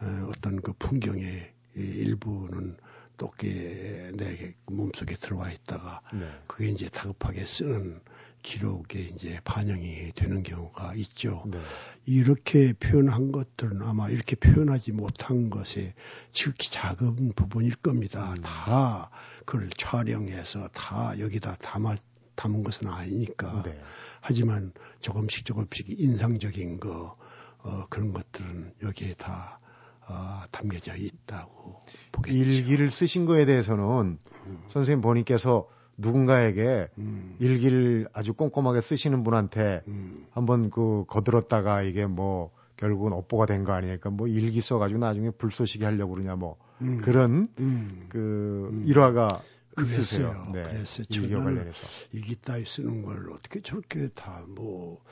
어, 0.00 0.28
어떤 0.28 0.60
그 0.60 0.72
풍경의 0.74 1.52
일부는 1.74 2.76
똑게 3.16 4.10
내 4.14 4.54
몸속에 4.66 5.14
들어와 5.16 5.50
있다가 5.50 6.00
네. 6.12 6.28
그게 6.46 6.68
이제 6.68 6.88
다급하게 6.88 7.46
쓰는 7.46 8.00
기록에 8.42 9.00
이제 9.00 9.40
반영이 9.44 10.12
되는 10.14 10.42
경우가 10.42 10.94
있죠. 10.96 11.44
네. 11.46 11.58
이렇게 12.04 12.74
표현한 12.74 13.32
것들은 13.32 13.82
아마 13.82 14.10
이렇게 14.10 14.36
표현하지 14.36 14.92
못한 14.92 15.48
것에 15.48 15.94
지극히 16.30 16.70
작은 16.70 17.32
부분일 17.34 17.76
겁니다. 17.76 18.34
음. 18.36 18.42
다 18.42 19.10
그걸 19.46 19.70
촬영해서 19.76 20.68
다 20.68 21.18
여기다 21.18 21.56
담아 21.56 21.96
담은 22.34 22.62
것은 22.62 22.88
아니니까. 22.88 23.62
네. 23.64 23.78
하지만 24.20 24.72
조금씩 25.00 25.44
조금씩 25.44 26.00
인상적인 26.00 26.80
거 26.80 27.16
어, 27.62 27.86
그런 27.90 28.12
것들은 28.12 28.72
여기에 28.82 29.14
다 29.14 29.58
어, 30.06 30.42
담겨져 30.50 30.94
있다고 30.96 31.80
보겠죠. 32.12 32.36
일기를 32.36 32.90
쓰신 32.90 33.26
거에 33.26 33.44
대해서는 33.44 34.18
음. 34.46 34.58
선생님 34.68 35.00
본인께서 35.00 35.68
누군가에게 35.96 36.88
음. 36.98 37.36
일기를 37.38 38.08
아주 38.12 38.34
꼼꼼하게 38.34 38.80
쓰시는 38.80 39.22
분한테 39.24 39.82
음. 39.88 40.26
한번 40.30 40.70
그 40.70 41.04
거들었다가 41.06 41.82
이게 41.82 42.06
뭐 42.06 42.50
결국은 42.76 43.12
업보가 43.12 43.46
된 43.46 43.64
거 43.64 43.72
아니니까 43.72 44.10
뭐 44.10 44.26
일기 44.26 44.60
써가지고 44.60 44.98
나중에 45.00 45.30
불쏘시게 45.30 45.84
하려고 45.84 46.14
그러냐 46.14 46.34
뭐 46.36 46.56
음. 46.82 47.00
그런 47.02 47.48
음. 47.58 48.06
그 48.08 48.68
음. 48.72 48.84
일화가 48.86 49.42
그랬어요. 49.74 50.50
네. 50.52 50.62
그랬어요. 50.62 51.06
일기와 51.10 51.44
관련해서. 51.44 52.06
일기 52.12 52.36
따위 52.36 52.64
쓰는 52.64 53.02
걸 53.02 53.30
어떻게 53.30 53.60
저렇게 53.60 54.08
다 54.14 54.44
뭐, 54.48 55.02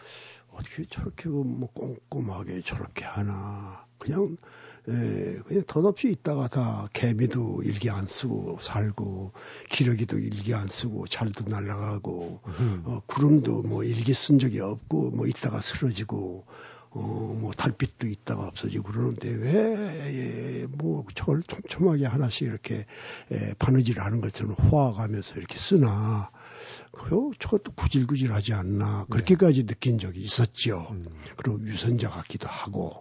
어떻게 0.51 0.85
저렇게 0.85 1.29
뭐 1.29 1.69
꼼꼼하게 1.73 2.63
저렇게 2.63 3.05
하나. 3.05 3.87
그냥, 3.99 4.37
에, 4.89 5.37
그냥 5.47 5.63
덧없이 5.67 6.11
있다가 6.11 6.49
다 6.49 6.89
개미도 6.93 7.63
일기 7.65 7.89
안 7.89 8.07
쓰고 8.07 8.59
살고, 8.61 9.33
기러기도 9.71 10.19
일기 10.19 10.55
안 10.55 10.69
쓰고, 10.69 11.07
잘도 11.07 11.49
날아가고, 11.49 12.41
음. 12.45 12.83
어, 12.85 13.03
구름도 13.07 13.63
뭐 13.63 13.85
일기 13.85 14.13
쓴 14.13 14.39
적이 14.39 14.61
없고, 14.61 15.11
뭐 15.13 15.27
있다가 15.27 15.61
쓰러지고, 15.61 16.47
어, 16.95 17.37
뭐 17.41 17.53
달빛도 17.53 18.07
있다가 18.07 18.47
없어지고 18.49 18.93
그러는데 18.93 19.31
왜, 19.31 20.67
뭐, 20.67 21.07
저걸 21.15 21.43
촘촘하게 21.43 22.05
하나씩 22.05 22.43
이렇게 22.49 22.85
에, 23.31 23.55
바느질 23.59 23.99
하는 23.99 24.21
것처럼 24.21 24.53
호화가면서 24.53 25.37
이렇게 25.37 25.57
쓰나. 25.59 26.31
그, 26.93 27.31
저것도 27.39 27.73
구질구질하지 27.73 28.53
않나. 28.53 29.07
그렇게까지 29.09 29.65
느낀 29.65 29.99
적이 29.99 30.21
있었죠. 30.21 30.89
음. 30.91 31.07
그리고 31.37 31.61
유선자 31.63 32.11
같기도 32.11 32.49
하고. 32.49 33.01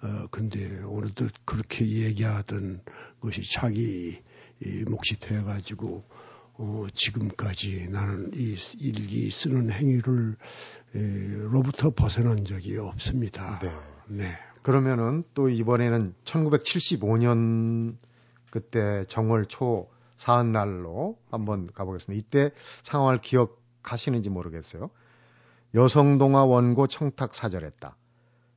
어, 0.00 0.28
근데 0.30 0.80
오늘도 0.84 1.28
그렇게 1.44 1.88
얘기하던 1.88 2.82
것이 3.20 3.42
자기 3.52 4.16
이 4.64 4.84
몫이 4.86 5.18
돼가지고, 5.18 6.04
어, 6.58 6.86
지금까지 6.92 7.88
나는 7.90 8.32
이 8.34 8.56
일기 8.78 9.30
쓰는 9.30 9.70
행위를 9.70 10.36
로부터 10.92 11.90
벗어난 11.90 12.44
적이 12.44 12.78
없습니다. 12.78 13.60
네. 13.60 13.70
네. 14.08 14.38
그러면은 14.62 15.22
또 15.34 15.48
이번에는 15.48 16.14
1975년 16.24 17.96
그때 18.50 19.04
정월 19.08 19.46
초 19.46 19.88
사흔 20.16 20.50
날로 20.50 21.16
한번 21.30 21.68
가보겠습니다. 21.72 22.18
이때 22.18 22.50
상황을 22.82 23.20
기억하시는지 23.20 24.28
모르겠어요. 24.28 24.90
여성동화 25.74 26.44
원고 26.44 26.88
청탁 26.88 27.34
사절했다. 27.36 27.96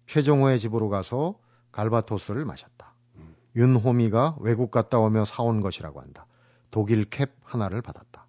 최종호의 0.08 0.60
집으로 0.60 0.90
가서 0.90 1.38
갈바토스를 1.72 2.46
마셨다. 2.46 2.96
음. 3.18 3.36
윤호미가 3.56 4.38
외국 4.40 4.72
갔다 4.72 4.98
오며 4.98 5.26
사온 5.26 5.62
것이라고 5.62 6.02
한다. 6.02 6.26
독일 6.72 7.04
캡 7.06 7.28
하나를 7.52 7.82
받았다. 7.82 8.26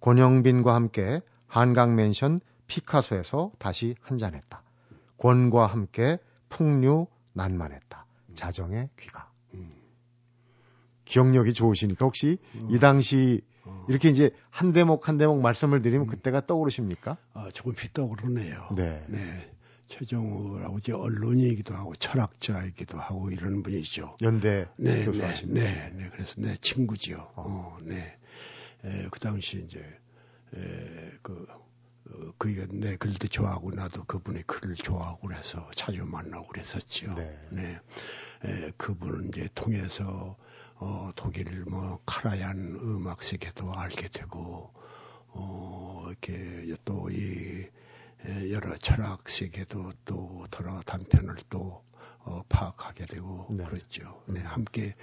권영빈과 0.00 0.74
함께 0.74 1.20
한강 1.46 1.96
맨션 1.96 2.40
피카소에서 2.66 3.52
다시 3.58 3.96
한잔했다. 4.02 4.62
권과 5.16 5.66
함께 5.66 6.18
풍류 6.48 7.06
난만했다. 7.32 8.06
자정의 8.34 8.90
귀가. 8.98 9.30
음. 9.54 9.72
기억력이 11.04 11.54
좋으시니까 11.54 12.06
혹시 12.06 12.38
음. 12.54 12.68
이 12.70 12.78
당시 12.78 13.40
어. 13.64 13.86
이렇게 13.88 14.08
이제 14.10 14.30
한 14.50 14.72
대목 14.72 15.08
한 15.08 15.18
대목 15.18 15.40
말씀을 15.40 15.82
드리면 15.82 16.06
음. 16.06 16.10
그때가 16.10 16.46
떠오르십니까? 16.46 17.16
아, 17.34 17.48
조금씩 17.52 17.92
떠오르네요. 17.94 18.68
네. 18.76 19.04
네. 19.08 19.50
최종우라고 19.88 20.78
이제 20.78 20.92
언론이기도 20.92 21.74
하고 21.74 21.94
철학자이기도 21.94 22.98
하고 22.98 23.30
이런 23.30 23.62
분이죠. 23.62 24.18
연대 24.20 24.68
네, 24.76 25.04
교수하신 25.06 25.54
네, 25.54 25.62
네, 25.62 25.92
네, 25.94 26.10
그래서 26.12 26.34
내 26.36 26.56
친구지요. 26.56 27.16
어, 27.36 27.42
어 27.46 27.78
네. 27.82 28.17
에, 28.84 29.08
그 29.10 29.18
당시 29.20 29.64
이제 29.64 29.80
에, 30.54 31.12
그 31.22 31.46
어, 32.10 32.32
그게 32.38 32.66
내 32.70 32.96
글도 32.96 33.28
좋아하고 33.28 33.70
나도 33.70 34.04
그분의 34.04 34.44
글을 34.46 34.74
좋아하고 34.76 35.28
그래서 35.28 35.68
자주 35.74 36.04
만나고 36.04 36.48
그랬었죠. 36.48 37.14
네. 37.14 37.48
네. 37.50 37.80
에, 38.44 38.70
그분을 38.76 39.28
이제 39.28 39.48
통해서 39.54 40.36
어, 40.76 41.10
독일 41.16 41.64
뭐 41.64 42.00
카라얀 42.06 42.78
음악 42.80 43.22
세계도 43.22 43.74
알게 43.74 44.08
되고 44.08 44.72
어, 45.28 46.06
이렇게 46.08 46.74
또이 46.84 47.66
여러 48.50 48.76
철학 48.78 49.28
세계도 49.28 49.92
또 50.04 50.46
여러 50.58 50.80
단편을 50.82 51.36
또 51.48 51.84
어, 52.24 52.42
파악하게 52.48 53.06
되고 53.06 53.46
네. 53.50 53.64
그랬죠. 53.64 54.22
네, 54.26 54.40
함께 54.40 54.94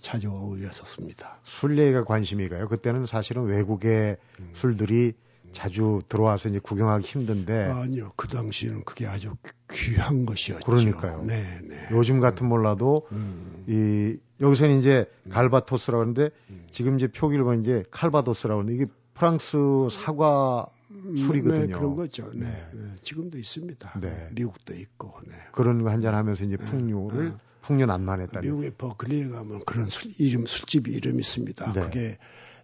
찾아오셨었습니다. 0.00 1.38
술 1.44 1.78
얘기가 1.78 2.04
관심이 2.04 2.48
가요. 2.48 2.68
그때는 2.68 3.06
사실은 3.06 3.44
외국의 3.44 4.16
음. 4.40 4.50
술들이 4.54 5.14
자주 5.52 6.00
들어와서 6.08 6.48
이제 6.48 6.58
구경하기 6.58 7.06
힘든데 7.06 7.64
아니요 7.64 8.12
그 8.16 8.28
당시에는 8.28 8.84
그게 8.84 9.06
아주 9.06 9.36
귀한 9.70 10.26
것이었죠. 10.26 10.64
그러니까요. 10.66 11.22
네, 11.24 11.60
네. 11.62 11.88
요즘 11.92 12.20
같은 12.20 12.46
몰라도 12.46 13.06
음. 13.12 13.64
이 13.68 14.18
여기서는 14.40 14.78
이제 14.78 15.06
음. 15.26 15.30
갈바토스라고 15.30 16.02
하는데 16.02 16.30
음. 16.50 16.66
지금 16.70 16.98
이제 16.98 17.06
표기를 17.06 17.44
보면 17.44 17.60
이제 17.60 17.82
칼바도스라고 17.90 18.60
하는데 18.60 18.74
이게 18.74 18.90
프랑스 19.14 19.56
사과 19.90 20.66
음, 21.04 21.16
술이거든요. 21.16 21.66
네, 21.66 21.72
그런 21.72 21.94
거죠. 21.94 22.30
네. 22.34 22.46
네. 22.46 22.68
네. 22.72 22.94
지금도 23.02 23.38
있습니다. 23.38 24.00
네. 24.00 24.28
미국도 24.32 24.74
있고. 24.74 25.14
네. 25.26 25.34
그런 25.52 25.82
거 25.82 25.90
한잔 25.90 26.14
하면서 26.14 26.44
이제 26.44 26.56
네. 26.56 26.64
풍류를 26.64 27.30
네. 27.30 27.36
풍류 27.62 27.86
난만했다. 27.86 28.40
미국의 28.40 28.72
버클리에 28.76 29.28
가면 29.28 29.62
그런 29.66 29.86
술, 29.86 30.12
이름 30.18 30.46
술집 30.46 30.88
이름 30.88 31.18
있습니다. 31.20 31.72
그게 31.72 32.18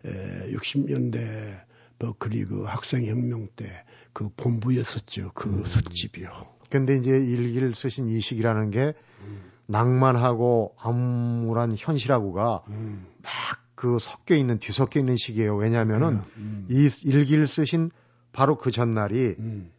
에, 0.04 0.52
60년대 0.52 1.62
버클리 1.98 2.44
그 2.44 2.64
학생혁명 2.64 3.48
때 3.56 3.84
그 4.12 4.28
본부였었죠. 4.36 5.32
그 5.34 5.48
음. 5.48 5.64
술집이요. 5.64 6.30
근데 6.68 6.96
이제 6.96 7.10
일기를 7.10 7.74
쓰신 7.74 8.08
이 8.08 8.20
시기라는 8.20 8.70
게 8.70 8.94
음. 9.24 9.50
낭만하고 9.66 10.74
암울한 10.78 11.74
현실하고가 11.76 12.62
음. 12.68 13.06
막그 13.22 13.98
섞여 14.00 14.34
있는 14.34 14.58
뒤섞여 14.58 15.00
있는 15.00 15.16
시기예요. 15.16 15.56
왜냐하면은 15.56 16.22
음. 16.36 16.66
이 16.68 16.88
일기를 17.02 17.46
쓰신 17.48 17.90
바로 18.32 18.56
그 18.56 18.70
전날이 18.70 19.36
음. 19.38 19.70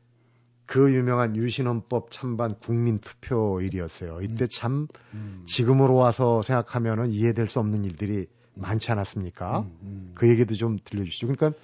그 0.66 0.94
유명한 0.94 1.36
유신헌법 1.36 2.12
찬반 2.12 2.58
국민투표일이었어요. 2.60 4.22
이때 4.22 4.46
음. 4.46 4.48
참 4.50 4.88
음. 5.14 5.44
지금으로 5.46 5.96
와서 5.96 6.42
생각하면은 6.42 7.10
이해될 7.12 7.50
수 7.50 7.60
없는 7.60 7.84
일들이 7.84 8.28
많지 8.54 8.92
않았습니까? 8.92 9.60
음, 9.60 9.78
음. 9.82 10.12
그 10.16 10.30
얘기도 10.30 10.56
좀 10.56 10.78
들려주시죠. 10.84 11.28
그러니까 11.28 11.60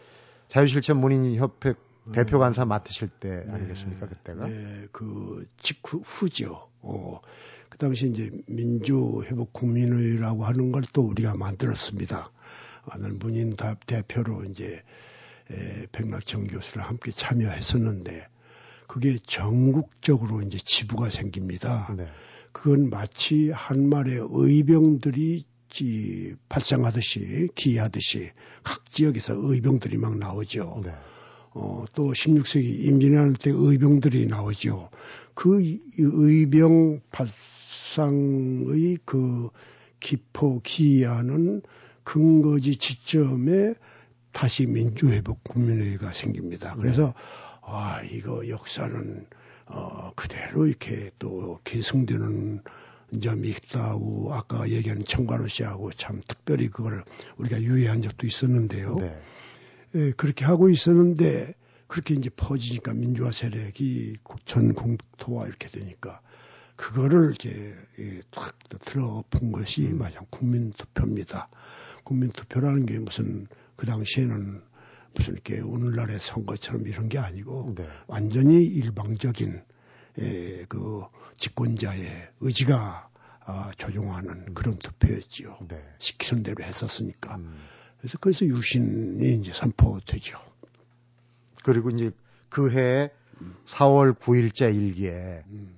자유실천 0.49 0.97
문인협회 0.99 1.73
대표 2.13 2.39
간사 2.39 2.65
맡으실 2.65 3.09
때 3.19 3.43
네, 3.45 3.51
아니겠습니까 3.53 4.07
그때가? 4.07 4.47
네, 4.47 4.87
그 4.93 5.43
직후 5.57 6.01
후죠. 6.05 6.69
어, 6.81 7.19
그 7.69 7.77
당시 7.77 8.07
이제 8.07 8.31
민주회복 8.47 9.51
국민의라고 9.51 10.45
하는 10.45 10.71
걸 10.71 10.83
또 10.93 11.01
우리가 11.01 11.35
만들었습니다. 11.35 12.31
나는 12.89 13.19
문인 13.19 13.55
대표로 13.85 14.45
이제 14.45 14.65
에, 14.75 14.83
백낙청 15.91 16.47
교수를 16.47 16.83
함께 16.83 17.11
참여했었는데 17.11 18.27
그게 18.87 19.17
전국적으로 19.25 20.41
이제 20.41 20.57
지부가 20.57 21.09
생깁니다. 21.09 21.93
네. 21.95 22.07
그건 22.51 22.89
마치 22.89 23.51
한말의 23.51 24.27
의병들이 24.31 25.43
지, 25.69 26.35
발생하듯이 26.47 27.49
기하듯이 27.55 28.31
각 28.63 28.89
지역에서 28.89 29.33
의병들이 29.35 29.97
막 29.97 30.17
나오죠. 30.17 30.81
네. 30.83 30.91
어, 31.51 31.85
또 31.93 32.13
16세기 32.13 32.85
임진왜란 32.85 33.33
때 33.33 33.51
의병들이 33.53 34.27
나오죠. 34.27 34.89
그 35.33 35.59
의병 35.97 37.01
발상의 37.11 38.99
그 39.05 39.49
기포 39.99 40.61
기하는 40.61 41.61
근거지 42.03 42.77
지점에 42.77 43.73
다시 44.37 44.67
민주회복 44.67 45.43
국민회의가 45.45 46.13
생깁니다. 46.13 46.75
네. 46.75 46.81
그래서 46.81 47.15
아 47.63 48.03
이거 48.03 48.47
역사는 48.47 49.25
어 49.65 50.11
그대로 50.15 50.67
이렇게 50.67 51.09
또 51.17 51.59
계승되는 51.63 52.61
점이 53.19 53.49
있다고 53.49 54.35
아까 54.35 54.69
얘기한 54.69 55.03
청관호 55.03 55.47
씨하고 55.47 55.89
참 55.89 56.21
특별히 56.27 56.67
그걸 56.67 57.03
우리가 57.37 57.63
유의한 57.63 58.03
적도 58.03 58.27
있었는데요. 58.27 58.97
네. 58.99 59.19
예, 59.95 60.11
그렇게 60.11 60.45
하고 60.45 60.69
있었는데 60.69 61.55
그렇게 61.87 62.13
이제 62.13 62.29
퍼지니까 62.29 62.93
민주화 62.93 63.31
세력이 63.31 64.17
전 64.45 64.75
국토화 64.75 65.47
이렇게 65.47 65.67
되니까 65.67 66.21
그거를 66.75 67.29
이렇게 67.29 67.73
예, 67.97 68.21
탁 68.29 68.53
들어본 68.69 69.51
것이 69.51 69.87
음. 69.87 69.97
마냥 69.97 70.27
국민투표입니다. 70.29 71.47
국민투표라는 72.03 72.85
게 72.85 72.99
무슨 72.99 73.47
그 73.77 73.85
당시에는 73.85 74.61
무슨 75.15 75.33
이렇게 75.33 75.61
오늘날의 75.61 76.19
선거처럼 76.19 76.85
이런 76.87 77.07
게 77.07 77.17
아니고 77.17 77.73
네. 77.75 77.87
완전히 78.07 78.65
일방적인 78.65 79.63
에, 80.19 80.65
그 80.65 81.03
집권자의 81.37 82.29
의지가 82.41 83.09
아, 83.45 83.71
조종하는 83.77 84.47
음. 84.49 84.53
그런 84.53 84.77
투표였지요. 84.77 85.59
네. 85.69 85.81
시키는 85.99 86.43
대로 86.43 86.63
했었으니까. 86.65 87.37
음. 87.37 87.55
그래서 87.97 88.17
그래서 88.19 88.45
유신이 88.45 89.35
이제 89.35 89.53
선포되죠. 89.53 90.37
그리고 91.63 91.89
이제 91.91 92.11
그 92.49 92.69
해에 92.69 93.09
음. 93.41 93.55
4월 93.65 94.17
9일자 94.19 94.75
일기에 94.75 95.43
음. 95.47 95.77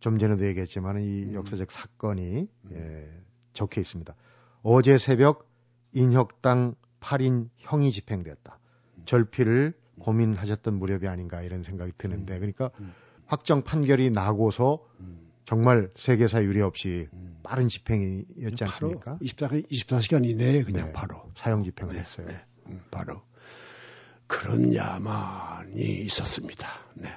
좀 0.00 0.18
전에도 0.18 0.46
얘기했지만 0.46 1.00
이 1.00 1.24
음. 1.24 1.34
역사적 1.34 1.70
사건이 1.70 2.48
음. 2.64 2.70
예, 2.72 3.22
적혀 3.54 3.80
있습니다. 3.80 4.14
어제 4.62 4.98
새벽 4.98 5.48
인혁당 5.92 6.74
8인 7.00 7.48
형이 7.58 7.92
집행됐다. 7.92 8.58
절필을 9.06 9.74
고민하셨던 9.98 10.78
무렵이 10.78 11.08
아닌가 11.08 11.42
이런 11.42 11.62
생각이 11.62 11.92
드는데 11.98 12.38
그러니까 12.38 12.70
확정 13.26 13.62
판결이 13.62 14.10
나고서 14.10 14.86
정말 15.44 15.90
세계사 15.96 16.44
유례 16.44 16.62
없이 16.62 17.08
빠른 17.42 17.68
집행이었지 17.68 18.64
않습니까? 18.64 19.18
24, 19.20 19.48
24시간 19.48 20.24
이내에 20.24 20.62
그냥 20.62 20.86
네, 20.86 20.92
바로 20.92 21.30
사형 21.34 21.64
집행을 21.64 21.94
네, 21.94 22.00
했어요. 22.00 22.26
네, 22.28 22.44
음, 22.68 22.80
바로 22.90 23.22
그런 24.26 24.74
야만이 24.74 26.02
있었습니다. 26.02 26.68
네. 26.94 27.08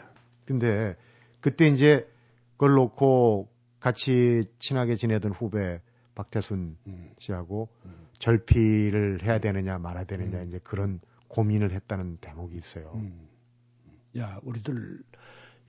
근데 0.45 0.95
그때 1.41 1.67
이제 1.67 2.09
그걸 2.53 2.73
놓고 2.73 3.49
같이 3.79 4.45
친하게 4.57 4.95
지내던 4.95 5.31
후배 5.31 5.81
박태순 6.15 6.77
음. 6.87 7.11
씨하고 7.19 7.69
음. 7.85 8.02
절필을 8.19 9.23
해야 9.23 9.39
되느냐 9.39 9.77
말아야 9.77 10.05
되느냐 10.05 10.41
음. 10.41 10.47
이제 10.47 10.59
그런 10.63 10.99
고민을 11.27 11.71
했다는 11.71 12.17
대목이 12.17 12.57
있어요. 12.57 12.91
음. 12.95 13.27
야, 14.17 14.39
우리들 14.43 15.01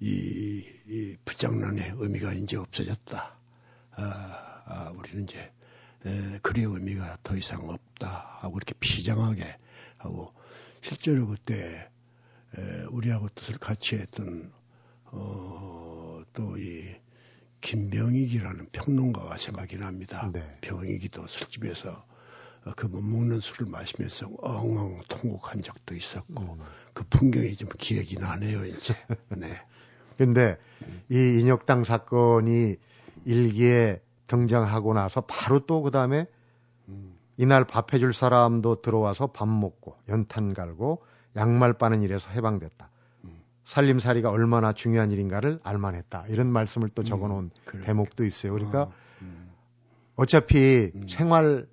이, 0.01 0.65
이 0.87 1.17
부장난의 1.25 1.95
의미가 1.97 2.35
이제 2.35 2.57
없어졌다. 2.57 3.39
아, 3.97 4.63
아 4.67 4.93
우리는 4.97 5.25
이제 5.25 5.53
에, 6.05 6.39
그의 6.43 6.67
의미가 6.67 7.19
더 7.23 7.37
이상 7.37 7.69
없다 7.69 8.39
하고 8.41 8.59
이렇게 8.59 8.75
비장하게 8.79 9.57
하고 9.97 10.35
실제로 10.83 11.27
그때 11.27 11.89
에, 12.59 12.83
우리하고 12.91 13.29
뜻을 13.31 13.57
같이 13.59 13.97
했던 13.97 14.53
어, 15.05 16.23
또 16.33 16.57
이 16.57 16.95
김병익이라는 17.65 18.69
평론가가 18.73 19.39
생각이 19.39 19.79
납니다. 19.79 20.31
네. 20.31 20.59
병익이도 20.61 21.27
술집에서 21.27 21.91
어, 21.91 22.05
그 22.73 22.87
못 22.87 23.03
먹는 23.03 23.41
술을 23.41 23.71
마시면서 23.71 24.29
엉엉 24.41 25.01
통곡한 25.09 25.61
적도 25.61 25.95
있었고 25.95 26.43
음. 26.43 26.61
그 26.95 27.05
풍경이 27.11 27.55
좀 27.57 27.69
기억이 27.79 28.17
나네요 28.19 28.65
이제. 28.67 28.95
네. 29.29 29.61
근데 30.17 30.57
이 31.11 31.41
인혁당 31.41 31.85
사건이 31.85 32.77
일기에 33.25 34.01
등장하고 34.27 34.95
나서 34.95 35.21
바로 35.23 35.61
또 35.61 35.83
그 35.83 35.91
다음에 35.91 36.27
음. 36.89 37.15
이날 37.37 37.65
밥 37.65 37.93
해줄 37.93 38.13
사람도 38.15 38.81
들어와서 38.81 39.27
밥 39.29 39.49
먹고 39.49 39.97
연탄 40.09 40.55
갈고 40.55 41.03
양말 41.37 41.75
빠는 41.75 42.03
일에서 42.03 42.31
해방됐다. 42.31 42.91
음. 43.25 43.43
살림살이가 43.65 44.31
얼마나 44.31 44.73
중요한 44.73 45.11
일인가를 45.11 45.59
알만했다. 45.65 46.27
이런 46.29 46.47
말씀을 46.47 46.89
또 46.91 47.03
적어놓은 47.03 47.51
음, 47.75 47.83
대목도 47.83 48.25
있어요. 48.25 48.53
그러니까 48.53 48.83
어, 48.83 48.93
음. 49.23 49.51
어차피 50.17 50.93
음. 50.95 51.09
생활 51.09 51.67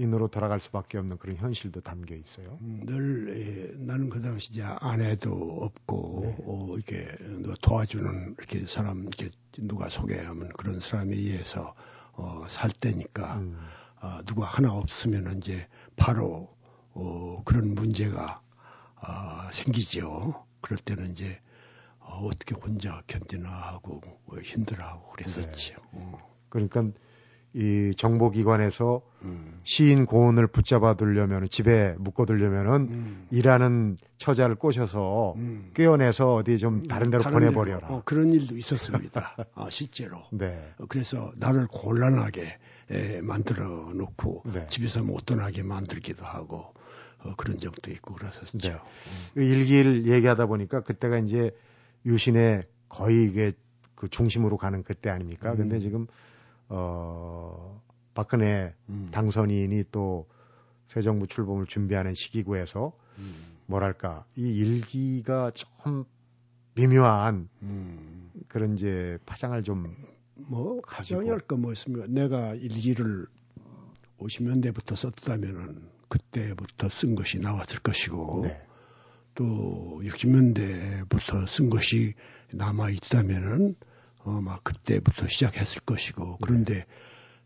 인으로 0.00 0.28
돌아갈 0.28 0.60
수밖에 0.60 0.96
없는 0.98 1.18
그런 1.18 1.36
현실도 1.36 1.82
담겨 1.82 2.14
있어요. 2.14 2.58
음, 2.62 2.80
늘 2.86 3.36
예, 3.36 3.76
나는 3.76 4.08
그 4.08 4.20
당시 4.22 4.50
이제 4.50 4.62
아내도 4.62 5.58
없고 5.60 6.20
네. 6.22 6.36
어, 6.46 6.72
이렇게 6.74 7.16
도와주는 7.60 8.36
이렇게 8.38 8.64
사람 8.66 9.00
이렇게 9.02 9.28
누가 9.58 9.90
소개하면 9.90 10.48
그런 10.56 10.80
사람에 10.80 11.14
의해서 11.14 11.74
어, 12.12 12.46
살 12.48 12.70
때니까 12.70 13.36
음. 13.40 13.58
어, 14.00 14.20
누가 14.24 14.46
하나 14.46 14.72
없으면 14.72 15.36
이제 15.38 15.68
바로 15.96 16.48
어, 16.92 17.42
그런 17.44 17.74
문제가 17.74 18.40
어, 18.96 19.50
생기죠. 19.52 20.46
그럴 20.62 20.78
때는 20.78 21.10
이제 21.10 21.38
어, 21.98 22.26
어떻게 22.26 22.54
혼자 22.54 23.02
견디나 23.06 23.50
하고 23.50 24.00
뭐 24.24 24.40
힘들어하고 24.40 25.12
그랬었지요. 25.12 25.76
네. 25.76 26.00
어. 26.00 26.18
그러니까 26.48 26.90
이 27.52 27.92
정보기관에서 27.96 29.02
음. 29.22 29.60
시인 29.64 30.06
고은을 30.06 30.46
붙잡아 30.46 30.94
두려면 30.94 31.48
집에 31.48 31.94
묶어 31.98 32.24
두려면은 32.24 32.88
음. 32.90 33.26
일하는 33.30 33.96
처자를 34.18 34.54
꼬셔서 34.54 35.34
음. 35.36 35.70
꿰어내서 35.74 36.34
어디 36.34 36.58
좀 36.58 36.74
음, 36.74 36.86
다른 36.86 37.10
데로 37.10 37.24
다른 37.24 37.40
보내버려라. 37.40 37.88
어, 37.88 38.02
그런 38.04 38.32
일도 38.32 38.56
있었습니다. 38.56 39.36
아, 39.54 39.68
실제로. 39.70 40.22
네. 40.30 40.72
어, 40.78 40.84
그래서 40.88 41.32
나를 41.36 41.66
곤란하게 41.66 42.58
에, 42.90 43.20
만들어 43.20 43.92
놓고 43.94 44.44
네. 44.52 44.66
집에서 44.68 45.02
못 45.02 45.26
떠나게 45.26 45.64
만들기도 45.64 46.24
하고 46.24 46.72
어, 47.18 47.34
그런 47.36 47.58
적도 47.58 47.90
있고 47.90 48.14
그랬었죠. 48.14 48.58
네. 48.58 48.76
그 49.34 49.42
일기를 49.42 50.06
얘기하다 50.06 50.46
보니까 50.46 50.82
그때가 50.82 51.18
이제 51.18 51.50
유신의 52.06 52.62
거의 52.88 53.24
이게 53.24 53.52
그 53.96 54.08
중심으로 54.08 54.56
가는 54.56 54.82
그때 54.82 55.10
아닙니까? 55.10 55.54
근데 55.54 55.76
음. 55.76 55.80
지금 55.80 56.06
어, 56.70 57.82
박근혜 58.14 58.74
음. 58.88 59.10
당선인이 59.12 59.84
또 59.92 60.26
새 60.90 61.02
정부 61.02 61.28
출범을 61.28 61.66
준비하는 61.66 62.14
시기구에서 62.14 62.92
음. 63.18 63.58
뭐랄까 63.66 64.24
이 64.34 64.42
일기가 64.50 65.52
좀 65.52 66.04
미묘한 66.74 67.48
음. 67.62 68.30
그런 68.48 68.74
이제 68.74 69.16
파장을 69.24 69.62
좀뭐 69.62 70.80
가정이 70.82 71.28
할까 71.28 71.56
뭐 71.56 71.70
있습니까? 71.72 72.06
내가 72.08 72.54
일기를 72.54 73.26
50년대부터 74.18 74.96
썼다면은 74.96 75.88
그때부터 76.08 76.88
쓴 76.88 77.14
것이 77.14 77.38
나왔을 77.38 77.78
것이고 77.78 78.40
네. 78.42 78.60
또 79.36 80.00
60년대부터 80.02 81.46
쓴 81.46 81.70
것이 81.70 82.14
남아 82.52 82.90
있다면은 82.90 83.76
어, 84.24 84.40
막 84.42 84.62
그때부터 84.64 85.28
시작했을 85.28 85.82
것이고 85.82 86.38
그런데 86.42 86.84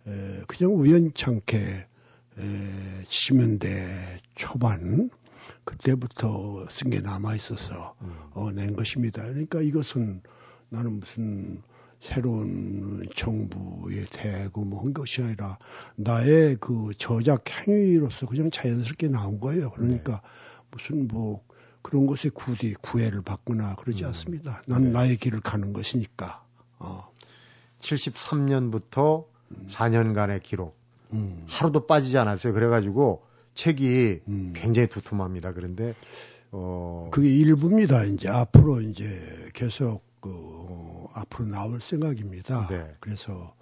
에, 0.07 0.43
그냥 0.47 0.75
우연찮게 0.75 1.57
에, 2.39 3.03
70년대 3.05 4.19
초반 4.35 5.11
그때부터 5.65 6.67
쓴 6.71 6.91
게 6.91 7.01
남아 7.01 7.37
있어서 7.37 7.95
음. 8.03 8.15
어, 8.33 8.51
낸 8.51 8.75
것입니다. 8.75 9.23
그러니까 9.23 9.61
이것은 9.61 10.23
나는 10.69 11.01
무슨 11.01 11.63
새로운 12.01 13.07
정부의 13.17 14.07
대고 14.11 14.65
뭐한 14.65 14.93
것이 14.93 15.23
아니라 15.23 15.59
나의 15.97 16.57
그 16.61 16.91
저작 16.99 17.45
행위로서 17.67 18.27
그냥 18.27 18.51
자연스럽게 18.51 19.09
나온 19.09 19.41
거예요. 19.41 19.71
그러니까 19.71 20.21
네. 20.21 20.29
무슨 20.71 21.09
뭐 21.09 21.43
그런 21.81 22.07
것에 22.07 22.29
굳이 22.29 22.75
구애를 22.83 23.23
받거나 23.23 23.77
그러지 23.77 24.03
음. 24.05 24.09
않습니다. 24.09 24.61
난 24.67 24.85
네. 24.85 24.91
나의 24.91 25.17
길을 25.17 25.41
가는 25.41 25.73
것이니까. 25.73 26.45
어. 26.79 27.09
73년부터 27.81 29.25
음. 29.51 29.69
4년간의 29.71 30.43
기록. 30.43 30.77
음. 31.13 31.45
하루도 31.49 31.87
빠지지 31.87 32.19
않았어요. 32.19 32.53
그래가지고 32.53 33.23
책이 33.55 34.21
음. 34.29 34.53
굉장히 34.55 34.89
두툼합니다. 34.89 35.53
그런데, 35.53 35.95
어. 36.51 37.09
그게 37.13 37.29
일부입니다. 37.29 38.05
이제 38.05 38.29
앞으로 38.29 38.81
이제 38.81 39.51
계속 39.53 40.03
그, 40.21 40.31
어, 40.33 41.11
앞으로 41.13 41.49
나올 41.49 41.81
생각입니다. 41.81 42.67
네. 42.69 42.95
그래서, 43.01 43.55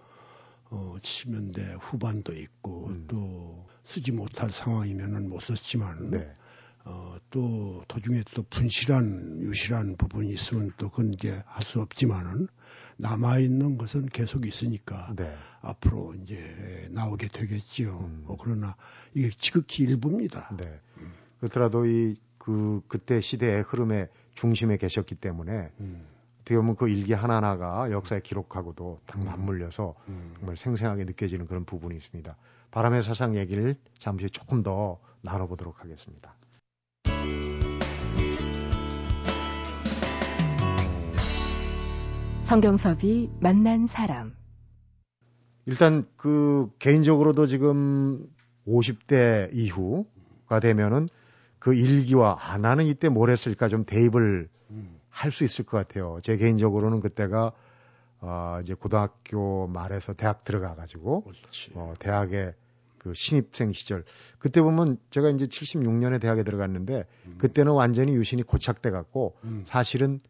어, 0.70 0.96
70년대 1.02 1.76
후반도 1.80 2.32
있고, 2.32 2.86
음. 2.88 3.04
또 3.08 3.66
쓰지 3.84 4.12
못할 4.12 4.50
상황이면은 4.50 5.28
못 5.28 5.40
썼지만, 5.40 6.10
네. 6.10 6.32
어, 6.84 7.16
또 7.32 7.82
도중에 7.88 8.22
또 8.34 8.44
분실한 8.44 9.40
유실한 9.42 9.96
부분이 9.96 10.32
있으면 10.32 10.70
또 10.76 10.88
그건 10.90 11.12
이제 11.12 11.42
할 11.46 11.64
수 11.64 11.80
없지만은 11.80 12.46
남아 12.98 13.38
있는 13.40 13.78
것은 13.78 14.06
계속 14.06 14.46
있으니까 14.46 15.12
네. 15.16 15.34
앞으로 15.60 16.14
이제 16.22 16.88
나오게 16.90 17.28
되겠지요. 17.28 17.98
음. 17.98 18.24
어, 18.28 18.36
그러나 18.40 18.76
이게 19.14 19.30
지극히 19.30 19.82
일부입니다. 19.82 20.50
네. 20.56 20.80
음. 20.98 21.12
그렇더라도 21.40 21.86
이 21.86 22.16
그 22.42 22.82
그때 22.88 23.20
시대의 23.20 23.62
흐름의 23.62 24.08
중심에 24.34 24.76
계셨기 24.76 25.14
때문에 25.14 25.70
음. 25.78 26.04
어떻게 26.40 26.56
보면 26.56 26.74
그 26.74 26.88
일기 26.88 27.12
하나하나가 27.12 27.88
역사에 27.92 28.18
기록하고도 28.18 28.98
딱 29.06 29.20
음. 29.20 29.26
맞물려서 29.26 29.94
음. 30.08 30.34
정말 30.36 30.56
생생하게 30.56 31.04
느껴지는 31.04 31.46
그런 31.46 31.64
부분이 31.64 31.96
있습니다. 31.96 32.36
바람의 32.72 33.04
사상 33.04 33.36
얘기를 33.36 33.76
잠시 33.96 34.28
조금 34.28 34.64
더 34.64 34.98
나눠보도록 35.20 35.84
하겠습니다. 35.84 36.34
성경섭이 42.52 43.30
만난 43.40 43.86
사람. 43.86 44.34
일단 45.64 46.06
그 46.18 46.68
개인적으로도 46.78 47.46
지금 47.46 48.28
50대 48.68 49.48
이후가 49.54 50.60
되면은 50.60 51.08
그 51.58 51.72
일기와 51.72 52.36
아 52.38 52.58
나는 52.58 52.84
이때 52.84 53.08
뭘 53.08 53.30
했을까 53.30 53.68
좀 53.68 53.86
대입을 53.86 54.50
음. 54.68 55.00
할수 55.08 55.44
있을 55.44 55.64
것 55.64 55.78
같아요. 55.78 56.18
제 56.22 56.36
개인적으로는 56.36 57.00
그때가 57.00 57.52
어 58.20 58.58
이제 58.62 58.74
고등학교 58.74 59.66
말에서 59.68 60.12
대학 60.12 60.44
들어가 60.44 60.74
가지고 60.74 61.24
어 61.72 61.94
대학에 61.98 62.52
그 62.98 63.14
신입생 63.14 63.72
시절 63.72 64.04
그때 64.38 64.60
보면 64.60 64.98
제가 65.08 65.30
이제 65.30 65.46
76년에 65.46 66.20
대학에 66.20 66.42
들어갔는데 66.42 67.06
음. 67.28 67.34
그때는 67.38 67.72
완전히 67.72 68.12
유신이 68.12 68.42
고착돼 68.42 68.90
갖고 68.90 69.36
음. 69.44 69.64
사실은 69.66 70.20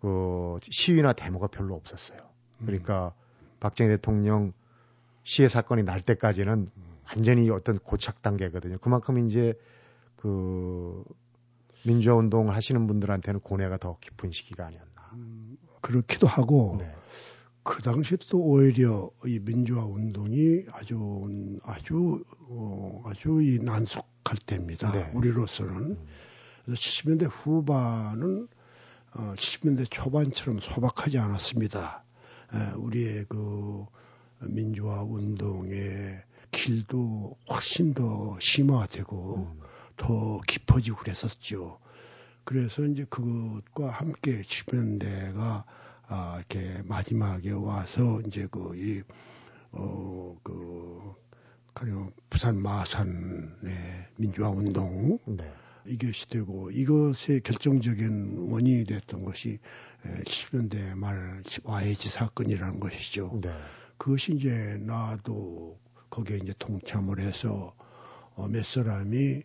그 0.00 0.58
시위나 0.62 1.12
데모가 1.12 1.48
별로 1.48 1.74
없었어요. 1.74 2.18
음. 2.60 2.66
그러니까 2.66 3.12
음. 3.42 3.46
박정희 3.60 3.90
대통령 3.90 4.54
시해 5.24 5.48
사건이 5.48 5.82
날 5.82 6.00
때까지는 6.00 6.70
음. 6.74 6.82
완전히 7.06 7.50
어떤 7.50 7.78
고착 7.78 8.22
단계거든요. 8.22 8.78
그만큼 8.78 9.18
이제 9.18 9.52
그 10.16 11.04
민주화 11.84 12.14
운동을 12.16 12.54
하시는 12.54 12.86
분들한테는 12.86 13.40
고뇌가 13.40 13.76
더 13.76 13.98
깊은 14.00 14.32
시기가 14.32 14.66
아니었나. 14.66 15.10
음, 15.12 15.58
그렇기도 15.82 16.26
하고 16.26 16.76
네. 16.78 16.90
그 17.62 17.82
당시에 17.82 18.16
또 18.30 18.38
오히려 18.38 19.10
이 19.26 19.38
민주화 19.38 19.84
운동이 19.84 20.64
아주 20.72 21.58
아주 21.62 22.24
어, 22.48 23.02
아주 23.04 23.42
이 23.42 23.58
난속할 23.62 24.38
때입니다. 24.46 24.92
네. 24.92 25.10
우리로서는 25.12 25.76
음. 25.76 26.06
그래서 26.64 26.80
70년대 26.80 27.28
후반은 27.30 28.48
어, 29.14 29.34
70년대 29.36 29.90
초반처럼 29.90 30.60
소박하지 30.60 31.18
않았습니다. 31.18 32.04
에, 32.54 32.74
우리의 32.76 33.26
그 33.28 33.86
민주화 34.40 35.02
운동의 35.02 36.22
길도 36.50 37.36
훨씬 37.50 37.94
더 37.94 38.36
심화되고 38.40 39.36
음. 39.36 39.60
더 39.96 40.40
깊어지고 40.46 40.98
그랬었죠. 40.98 41.78
그래서 42.44 42.82
이제 42.84 43.04
그것과 43.08 43.90
함께 43.90 44.42
70년대가 44.42 45.64
아, 46.12 46.38
이렇게 46.38 46.82
마지막에 46.82 47.52
와서 47.52 48.20
이제 48.26 48.48
그, 48.50 48.74
이, 48.74 49.02
어, 49.70 50.36
그, 50.42 51.14
가령 51.72 52.12
부산 52.28 52.60
마산의 52.60 54.08
민주화 54.16 54.50
운동. 54.50 55.20
네. 55.24 55.52
이것이 55.90 56.28
되고 56.28 56.70
이것의 56.70 57.40
결정적인 57.42 58.48
원인이 58.50 58.84
됐던 58.84 59.24
것이 59.24 59.58
70년대 60.24 60.94
말 60.94 61.42
와해지 61.64 62.08
사건이라는 62.08 62.78
것이죠. 62.78 63.38
네. 63.42 63.50
그것이 63.98 64.34
이제 64.34 64.78
나도 64.80 65.78
거기에 66.08 66.38
이제 66.38 66.54
동참을 66.58 67.18
해서 67.20 67.74
어, 68.36 68.46
몇 68.48 68.64
사람이 68.64 69.42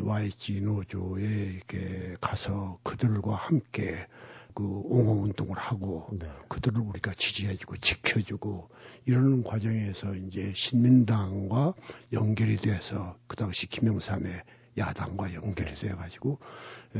YG 0.00 0.62
노조에 0.62 1.22
이렇게 1.22 2.16
가서 2.20 2.78
그들과 2.82 3.34
함께 3.34 4.06
그 4.54 4.64
옹호 4.64 5.22
운동을 5.22 5.56
하고 5.56 6.08
네. 6.12 6.26
그들을 6.48 6.80
우리가 6.80 7.12
지지해주고 7.14 7.76
지켜주고 7.76 8.68
이러는 9.06 9.42
과정에서 9.42 10.14
이제 10.14 10.52
신민당과 10.54 11.74
연결이 12.12 12.56
돼서 12.56 13.16
그 13.26 13.36
당시 13.36 13.66
김영삼의 13.66 14.42
야당과 14.76 15.34
연결이 15.34 15.74
돼 15.74 15.90
가지고 15.90 16.38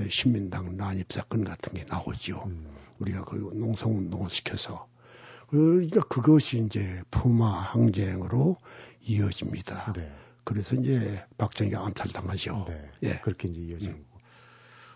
신민당 0.09 0.77
난입 0.77 1.13
사건 1.13 1.45
같은 1.45 1.75
게 1.75 1.85
나오죠. 1.85 2.43
음. 2.47 2.67
우리가 2.99 3.25
그 3.25 3.37
농성 3.55 3.97
운동을 3.97 4.31
시켜서 4.31 4.87
그러니까 5.49 6.01
그것이 6.01 6.65
이제 6.65 7.03
푸마 7.11 7.61
항쟁으로 7.61 8.57
이어집니다. 9.03 9.93
네. 9.93 10.13
그래서 10.45 10.75
이제 10.75 11.25
박정희가 11.39 11.85
암살당하죠. 11.85 12.65
네. 12.69 12.91
예. 13.03 13.19
그렇게 13.23 13.49
이제 13.49 13.61
이어진 13.61 13.91
음. 13.91 14.05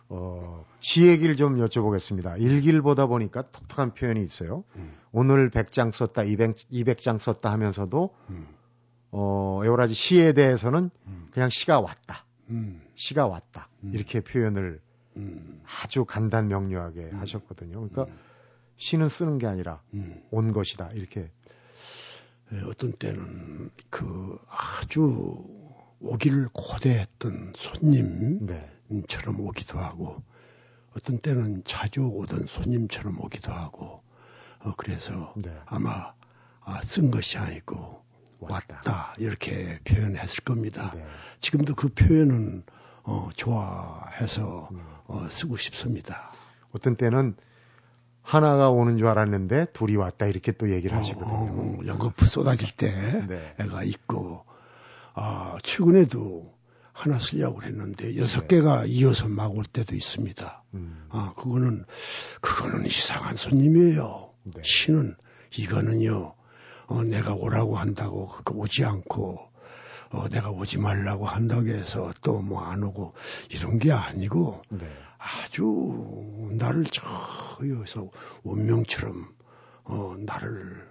어, 0.08 0.64
시 0.80 1.06
얘기를 1.06 1.36
좀 1.36 1.56
여쭤보겠습니다. 1.56 2.40
일기를 2.40 2.80
보다 2.82 3.06
보니까 3.06 3.42
독특한 3.50 3.94
표현이 3.94 4.22
있어요. 4.22 4.64
음. 4.76 4.94
오늘 5.12 5.50
100장 5.50 5.92
썼다, 5.92 6.22
200, 6.22 6.56
200장 6.70 7.18
썼다 7.18 7.50
하면서도, 7.50 8.14
음. 8.30 8.46
어, 9.10 9.60
에오라지 9.64 9.94
시에 9.94 10.32
대해서는 10.32 10.90
음. 11.06 11.26
그냥 11.32 11.48
시가 11.48 11.80
왔다. 11.80 12.25
음. 12.50 12.82
시가 12.94 13.26
왔다. 13.26 13.68
음. 13.84 13.92
이렇게 13.94 14.20
표현을 14.20 14.80
음. 15.16 15.62
아주 15.64 16.04
간단 16.04 16.48
명료하게 16.48 17.10
하셨거든요. 17.10 17.88
그러니까 17.88 18.06
시는 18.76 19.08
쓰는 19.08 19.38
게 19.38 19.46
아니라 19.46 19.82
온 20.30 20.52
것이다. 20.52 20.90
이렇게. 20.92 21.30
예, 22.52 22.60
어떤 22.60 22.92
때는 22.92 23.70
그 23.90 24.38
아주 24.48 25.44
오기를 26.00 26.48
고대했던 26.52 27.54
손님. 27.56 28.46
네. 28.46 28.70
처럼 29.08 29.40
오기도 29.40 29.78
하고 29.78 30.22
어떤 30.96 31.18
때는 31.18 31.64
자주 31.64 32.02
오던 32.02 32.46
손님처럼 32.46 33.20
오기도 33.20 33.52
하고 33.52 34.02
어, 34.60 34.74
그래서 34.76 35.34
네. 35.36 35.54
아마 35.66 36.12
아, 36.60 36.80
쓴 36.82 37.10
것이 37.10 37.38
아니고 37.38 38.04
왔다. 38.40 39.14
이렇게 39.18 39.78
표현했을 39.84 40.44
겁니다. 40.44 40.92
네. 40.94 41.04
지금도 41.38 41.74
그 41.74 41.88
표현은 41.88 42.62
어, 43.02 43.28
좋아해서 43.34 44.68
음. 44.72 44.82
어, 45.06 45.28
쓰고 45.30 45.56
싶습니다. 45.56 46.32
어떤 46.72 46.96
때는 46.96 47.36
하나가 48.22 48.70
오는 48.70 48.98
줄 48.98 49.06
알았는데 49.06 49.66
둘이 49.72 49.94
왔다 49.96 50.26
이렇게 50.26 50.50
또 50.52 50.70
얘기를 50.70 50.96
어, 50.96 51.00
하시거든요. 51.00 51.30
어, 51.32 51.78
연거푸 51.86 52.24
쏟아질 52.26 52.74
때 52.74 52.90
네. 53.28 53.54
애가 53.60 53.84
있고 53.84 54.44
아 55.14 55.56
최근에도 55.62 56.54
하나 56.92 57.18
쓰려고 57.18 57.62
했는데 57.62 58.16
여섯 58.16 58.48
네. 58.48 58.56
개가 58.56 58.86
이어서 58.86 59.28
막 59.28 59.52
올 59.52 59.64
때도 59.64 59.94
있습니다. 59.94 60.64
음. 60.74 61.06
아 61.10 61.32
그거는 61.36 61.84
그거는 62.40 62.86
이상한 62.86 63.36
손님이에요. 63.36 64.30
네. 64.44 64.62
신은 64.64 65.14
이거는요 65.56 66.34
어, 66.86 67.02
내가 67.02 67.34
오라고 67.34 67.76
한다고 67.76 68.28
그 68.44 68.54
오지 68.54 68.84
않고 68.84 69.38
어, 70.10 70.28
내가 70.28 70.50
오지 70.50 70.78
말라고 70.78 71.26
한다고 71.26 71.66
해서 71.68 72.12
또 72.22 72.40
뭐 72.40 72.60
안 72.60 72.82
오고 72.82 73.12
이런 73.50 73.78
게 73.78 73.92
아니고 73.92 74.62
네. 74.70 74.86
아주 75.18 75.64
나를 76.52 76.84
저 76.84 77.02
여기서 77.68 78.10
운명처럼 78.44 79.26
어, 79.84 80.14
나를 80.18 80.86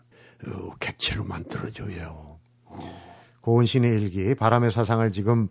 어, 0.48 0.72
객체로 0.80 1.24
만들어줘요. 1.24 2.40
어. 2.66 3.02
고은 3.42 3.66
신의 3.66 3.94
일기 3.94 4.36
바람의 4.36 4.72
사상을 4.72 5.10
지금 5.12 5.48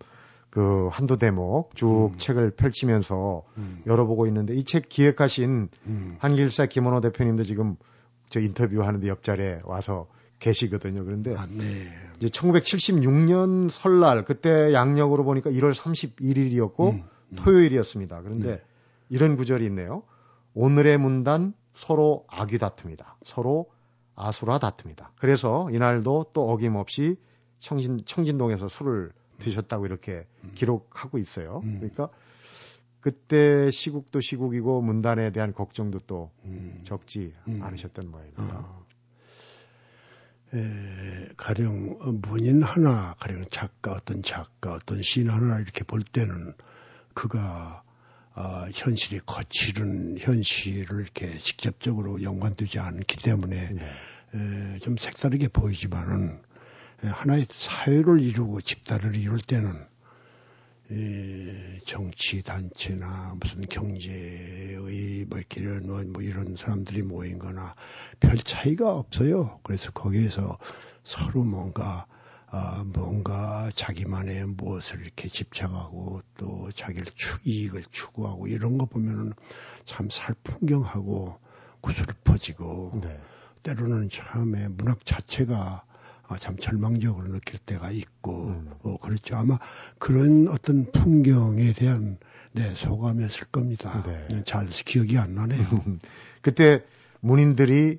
그 0.51 0.89
한두 0.93 1.17
대목 1.17 1.75
쭉 1.75 2.11
음. 2.13 2.19
책을 2.19 2.51
펼치면서 2.53 3.43
음. 3.57 3.83
열어보고 3.87 4.27
있는데 4.27 4.55
이 4.55 4.65
책 4.65 4.89
기획하신 4.89 5.69
음. 5.87 6.17
한길사 6.19 6.67
김원호 6.67 7.01
대표님도 7.01 7.45
지금 7.45 7.77
저 8.31 8.41
인터뷰하는데 8.41 9.09
옆자리에 9.09 9.61
와서 9.65 10.07
계시거든요. 10.45 11.05
그런데 11.05 11.35
아, 11.35 11.47
네. 11.47 11.89
이제 12.19 12.29
1976년 12.29 13.71
설날 13.71 14.25
그때 14.25 14.73
양력으로 14.75 15.25
보니까 15.25 15.51
1월 15.51 15.75
31일이었고 15.75 16.93
음, 16.93 17.05
음. 17.31 17.37
토요일이었습니다. 17.37 18.21
그런데 18.23 18.57
네. 18.57 18.63
이런 19.09 19.37
구절이 19.37 19.65
있네요. 19.67 20.03
오늘의 20.53 20.99
문단 20.99 21.55
서로 21.75 22.27
악이 22.29 22.59
다툽니다. 22.59 23.17
서로 23.25 23.71
아수라 24.15 24.59
다툽니다. 24.59 25.11
그래서 25.17 25.69
이날도 25.73 26.27
또 26.33 26.51
어김없이 26.51 27.17
청진, 27.59 28.03
청진동에서 28.05 28.69
술을 28.69 29.13
드셨다고 29.39 29.87
이렇게 29.87 30.27
음. 30.45 30.53
기록하고 30.55 31.19
있어요. 31.19 31.63
음. 31.65 31.77
그러니까 31.79 32.11
그때 33.01 33.71
시국도 33.71 34.21
시국이고 34.21 34.81
문단에 34.83 35.31
대한 35.31 35.53
걱정도 35.53 35.99
또 36.07 36.31
음. 36.45 36.81
적지 36.85 37.33
음. 37.49 37.61
않으셨던 37.63 38.11
모양입니다. 38.11 38.59
어. 38.59 38.84
에, 40.55 41.29
가령 41.37 42.21
문인 42.23 42.63
하나, 42.63 43.15
가령 43.19 43.47
작가, 43.51 43.93
어떤 43.93 44.23
작가, 44.23 44.75
어떤 44.75 45.03
시인 45.03 45.29
하나 45.31 45.59
이렇게 45.59 45.85
볼 45.85 46.03
때는 46.03 46.55
그가 47.15 47.83
아, 48.37 48.67
현실이 48.75 49.21
거칠은 49.27 50.19
현실을 50.19 51.03
이렇게 51.03 51.39
직접적으로 51.39 52.23
연관되지 52.23 52.81
않기 52.81 53.19
때문에 53.23 53.71
네. 53.71 53.93
에, 54.35 54.79
좀 54.81 54.97
색다르게 54.97 55.49
보이지만은 55.49 56.43
예, 57.05 57.09
하나의 57.09 57.47
사회를 57.51 58.21
이루고 58.21 58.61
집단을 58.61 59.17
이룰 59.17 59.39
때는 59.39 59.73
이 59.75 59.94
정치 61.87 62.43
단체나 62.43 63.37
무슨 63.41 63.63
경제의 63.63 65.27
뭐 65.27 65.41
이런 65.57 66.13
뭐 66.13 66.23
이런 66.23 66.57
사람들이 66.57 67.03
모인 67.03 67.39
거나 67.39 67.75
별 68.21 68.37
차이가 68.37 68.95
없어요. 68.95 69.61
그래서 69.63 69.91
거기에서 69.93 70.59
서로 71.03 71.45
뭔가 71.45 72.07
아, 72.57 72.85
뭔가 72.87 73.69
자기만의 73.75 74.47
무엇을 74.47 75.01
이렇게 75.01 75.29
집착하고 75.29 76.23
또 76.37 76.71
자기를 76.73 77.07
추, 77.17 77.39
이익을 77.45 77.83
추구하고 77.91 78.47
이런 78.47 78.79
거 78.79 78.87
보면은 78.87 79.33
참 79.85 80.09
살풍경하고 80.09 81.37
구슬퍼지고 81.81 83.01
네. 83.03 83.21
때로는 83.65 84.09
처음에 84.09 84.69
문학 84.69 85.05
자체가 85.05 85.85
아, 86.27 86.39
참 86.39 86.57
절망적으로 86.57 87.29
느낄 87.29 87.59
때가 87.59 87.91
있고 87.91 88.47
음. 88.49 88.71
어, 88.83 88.97
그렇죠. 88.99 89.37
아마 89.37 89.59
그런 89.99 90.49
어떤 90.49 90.91
풍경에 90.91 91.73
대한 91.73 92.19
네, 92.53 92.75
소감이었을 92.75 93.49
겁니다. 93.49 94.03
네. 94.07 94.37
네잘 94.37 94.69
기억이 94.69 95.19
안 95.19 95.35
나네요. 95.35 95.65
그때 96.41 96.85
문인들이 97.21 97.99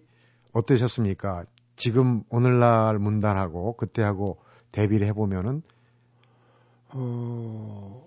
어떠셨습니까? 0.53 1.45
지금 1.75 2.23
오늘날 2.29 2.97
문단하고 2.99 3.75
그때하고 3.75 4.37
대비를 4.71 5.07
해보면은 5.07 5.61
어 6.89 8.05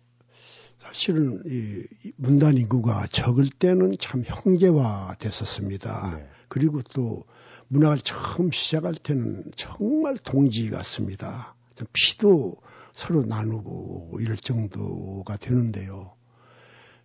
사실은 0.83 1.43
이 1.45 2.13
문단 2.17 2.57
인구가 2.57 3.07
적을 3.11 3.45
때는 3.59 3.93
참 3.99 4.23
형제화 4.25 5.17
됐었습니다. 5.19 6.17
네. 6.17 6.29
그리고 6.49 6.83
또 6.83 7.25
문학을 7.69 7.99
처음 7.99 8.51
시작할 8.51 8.95
때는 8.95 9.53
정말 9.57 10.17
동지 10.17 10.71
같습니다. 10.71 11.55
피도 11.93 12.57
서로 12.93 13.25
나누고 13.25 14.19
이럴 14.21 14.37
정도가 14.37 15.37
되는데요. 15.37 16.15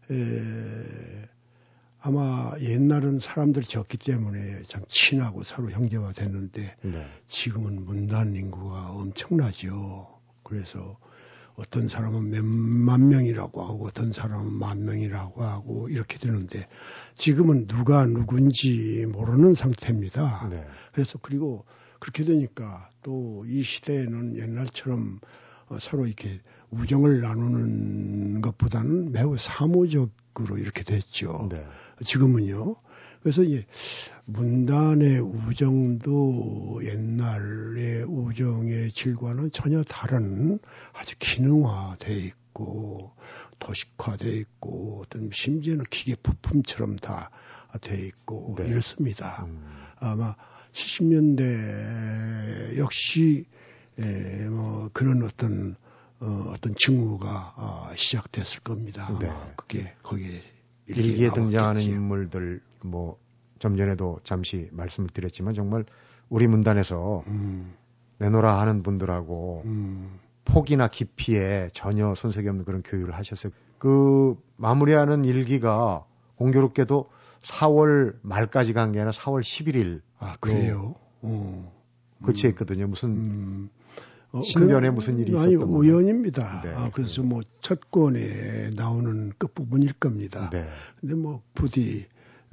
에, 0.09 0.15
아마 1.99 2.51
옛날은 2.59 3.19
사람들이 3.19 3.65
적기 3.65 3.97
때문에 3.97 4.63
참 4.67 4.83
친하고 4.89 5.43
서로 5.43 5.69
형제화 5.69 6.11
됐는데 6.13 6.75
네. 6.81 7.07
지금은 7.27 7.85
문단 7.85 8.35
인구가 8.35 8.91
엄청나죠. 8.91 10.19
그래서 10.43 10.97
어떤 11.55 11.87
사람은 11.87 12.31
몇만 12.31 13.09
명이라고 13.09 13.63
하고 13.63 13.85
어떤 13.85 14.11
사람은 14.11 14.51
만 14.53 14.85
명이라고 14.85 15.43
하고 15.43 15.87
이렇게 15.89 16.17
되는데 16.17 16.67
지금은 17.15 17.67
누가 17.67 18.05
누군지 18.05 19.05
모르는 19.11 19.53
상태입니다. 19.53 20.47
네. 20.49 20.65
그래서 20.93 21.19
그리고 21.21 21.65
그렇게 21.99 22.23
되니까 22.25 22.89
또 23.03 23.43
이 23.45 23.61
시대에는 23.63 24.37
옛날처럼 24.37 25.19
어, 25.67 25.77
서로 25.79 26.05
이렇게 26.05 26.41
우정을 26.71 27.21
나누는 27.21 28.41
것보다는 28.41 29.11
매우 29.11 29.37
사무적으로 29.37 30.57
이렇게 30.57 30.83
됐죠. 30.83 31.49
네. 31.51 31.63
지금은요. 32.03 32.75
그래서 33.23 33.43
이제 33.43 33.65
문단의 34.25 35.19
우정도 35.19 36.81
옛날의 36.83 38.03
우정의 38.03 38.91
질과는 38.91 39.51
전혀 39.51 39.83
다른 39.83 40.59
아주 40.93 41.15
기능화돼 41.17 42.15
있고 42.15 43.11
도식화돼 43.59 44.31
있고 44.31 45.01
어떤 45.03 45.29
심지어는 45.31 45.85
기계 45.89 46.15
부품처럼 46.15 46.97
다 46.97 47.29
돼 47.81 47.97
있고 48.07 48.55
네. 48.57 48.67
이렇습니다. 48.67 49.45
음. 49.45 49.63
아마 49.99 50.35
70년대 50.73 52.77
역시 52.77 53.45
예, 53.99 54.47
뭐 54.49 54.89
그런 54.93 55.23
어떤 55.23 55.75
어, 56.19 56.25
어떤 56.49 56.73
징후가 56.75 57.53
어, 57.57 57.91
시작됐을 57.95 58.61
겁니다. 58.61 59.15
네. 59.19 59.31
그게 59.55 59.93
거기에 60.01 60.41
일기에 60.87 61.31
등장하는 61.31 61.81
인물들 61.81 62.61
뭐 62.83 63.23
좀 63.59 63.77
전에도 63.77 64.19
잠시 64.23 64.67
말씀을 64.73 65.07
드렸지만 65.09 65.53
정말 65.53 65.85
우리 66.27 66.47
문단에서 66.47 67.23
음. 67.27 67.73
내놓으라 68.17 68.59
하는 68.59 68.83
분들하고 68.83 69.61
음. 69.63 70.19
폭이나 70.43 70.89
깊이에 70.89 71.69
전혀 71.71 72.13
손색이 72.13 72.45
없는 72.49 72.65
그런 72.65 72.81
교육을 72.83 73.15
하셨어요. 73.15 73.53
그 73.77 74.35
마무리하는 74.57 75.23
일기가 75.23 76.03
공교롭게도 76.35 77.09
4월 77.41 78.15
말까지 78.21 78.73
간 78.73 78.91
게 78.91 78.99
아니라 78.99 79.11
4월 79.11 79.39
11일. 79.39 80.01
아, 80.19 80.35
그래요? 80.41 80.95
어. 81.21 81.71
그치 82.25 82.47
했거든요. 82.47 82.87
무슨 82.87 83.09
음. 83.11 83.69
어, 84.33 84.41
신변에 84.41 84.89
그, 84.89 84.95
무슨 84.95 85.19
일이 85.19 85.31
있었던 85.31 85.45
아니, 85.45 85.55
우연입니다. 85.55 86.61
네. 86.63 86.73
아, 86.73 86.89
그래서 86.93 87.21
뭐 87.23 87.39
첫 87.61 87.91
권에 87.91 88.71
나오는 88.75 89.31
끝부분일 89.37 89.93
겁니다. 89.93 90.49
네. 90.51 90.67
근데 90.99 91.15
뭐 91.15 91.41
부디 91.53 92.07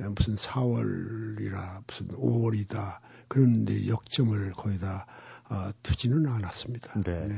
무슨 0.08 0.34
4월이라 0.34 1.82
무슨 1.86 2.08
5월이다 2.08 2.98
그런데 3.28 3.86
역점을 3.86 4.52
거의 4.52 4.78
다 4.78 5.06
어, 5.48 5.70
두지는 5.82 6.28
않았습니다. 6.28 7.00
네. 7.00 7.26
네. 7.26 7.36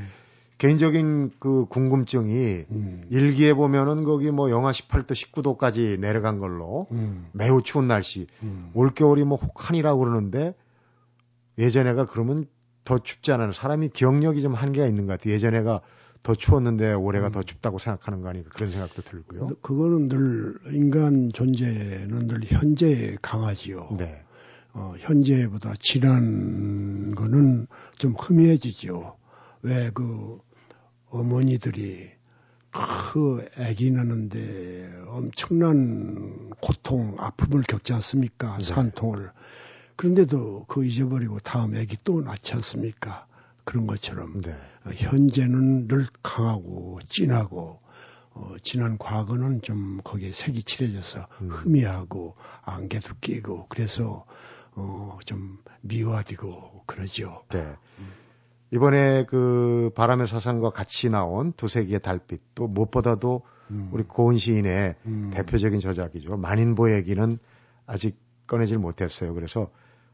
개인적인 0.57 1.31
그 1.39 1.65
궁금증이 1.65 2.65
음. 2.71 3.03
일기에 3.09 3.53
보면은 3.53 4.03
거기 4.03 4.31
뭐 4.31 4.49
영하 4.49 4.71
18도 4.71 5.11
19도까지 5.11 5.99
내려간 5.99 6.39
걸로 6.39 6.87
음. 6.91 7.27
매우 7.33 7.61
추운 7.63 7.87
날씨 7.87 8.27
음. 8.43 8.71
올겨울이 8.73 9.25
뭐 9.25 9.37
혹한이라고 9.37 9.99
그러는데 9.99 10.55
예전에가 11.57 12.05
그러면 12.05 12.45
더 12.85 12.99
춥지 12.99 13.31
않아요. 13.31 13.51
사람이 13.51 13.89
기억력이 13.89 14.41
좀 14.41 14.53
한계가 14.53 14.87
있는 14.87 15.05
것 15.05 15.13
같아요. 15.13 15.33
예전에가 15.33 15.81
더 16.23 16.33
추웠는데 16.35 16.93
올해가 16.93 17.27
음. 17.27 17.31
더 17.33 17.43
춥다고 17.43 17.77
생각하는 17.77 18.21
거 18.21 18.29
아닌가 18.29 18.49
그런 18.53 18.71
생각도 18.71 19.01
들고요. 19.01 19.49
그거는 19.61 20.07
늘 20.07 20.55
인간 20.73 21.31
존재는 21.33 22.27
늘 22.27 22.41
현재에 22.45 23.17
강하지요. 23.21 23.95
네. 23.97 24.23
어, 24.73 24.95
현재보다 24.99 25.73
지난 25.79 27.13
거는 27.13 27.67
좀 27.97 28.13
흠해지죠. 28.13 29.17
왜 29.61 29.91
그 29.93 30.39
어머니들이 31.13 32.09
그 32.71 33.45
아기 33.57 33.91
낳는데 33.91 34.91
엄청난 35.07 36.49
고통, 36.59 37.15
아픔을 37.19 37.61
겪지 37.61 37.93
않습니까? 37.93 38.57
네. 38.57 38.63
산통을. 38.63 39.31
그런데도 39.95 40.65
그 40.67 40.83
잊어버리고 40.83 41.39
다음 41.39 41.75
애기 41.75 41.97
또 42.03 42.21
낳지 42.21 42.53
않습니까? 42.53 43.27
그런 43.63 43.85
것처럼 43.85 44.41
네. 44.41 44.57
어, 44.85 44.89
현재는 44.93 45.87
늘 45.87 46.05
강하고 46.21 46.99
진하고 47.07 47.79
어, 48.31 48.55
지난 48.61 48.97
과거는 48.97 49.61
좀 49.61 49.99
거기에 50.03 50.31
색이 50.31 50.63
칠해져서 50.63 51.27
음. 51.41 51.51
희미하고 51.63 52.35
안개도 52.63 53.15
끼고 53.21 53.67
그래서 53.69 54.25
어, 54.75 55.19
좀 55.25 55.59
미화되고 55.81 56.83
그러죠. 56.85 57.43
네. 57.49 57.59
음. 57.99 58.11
이번에 58.71 59.25
그 59.25 59.91
바람의 59.95 60.27
사상과 60.27 60.71
같이 60.71 61.09
나온 61.09 61.53
두세 61.53 61.85
개의 61.85 62.01
달빛 62.01 62.41
또 62.55 62.67
무엇보다도 62.67 63.43
음. 63.69 63.89
우리 63.91 64.03
고은 64.03 64.37
시인의 64.37 64.95
음. 65.05 65.31
대표적인 65.33 65.79
저작이죠. 65.79 66.37
만인보 66.37 66.91
얘기는 66.91 67.37
아직 67.85 68.17
꺼내질 68.47 68.79
못했어요. 68.79 69.35
그래서 69.35 69.69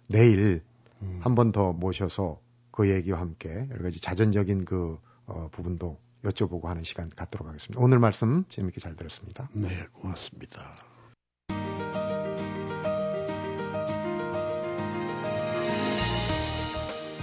내일 0.07 0.61
음. 1.01 1.19
한번 1.21 1.53
더 1.53 1.71
모셔서 1.71 2.39
그 2.79 2.89
얘기와 2.89 3.19
함께 3.19 3.67
여러 3.71 3.83
가지 3.83 3.99
자전적인 3.99 4.63
그 4.63 4.97
어, 5.25 5.49
부분도 5.51 5.99
여쭤보고 6.23 6.63
하는 6.63 6.85
시간 6.85 7.09
갖도록 7.09 7.45
하겠습니다. 7.49 7.77
오늘 7.83 7.99
말씀 7.99 8.45
재밌게 8.47 8.79
잘 8.79 8.95
들었습니다. 8.95 9.49
네, 9.51 9.67
고맙습니다. 9.91 10.77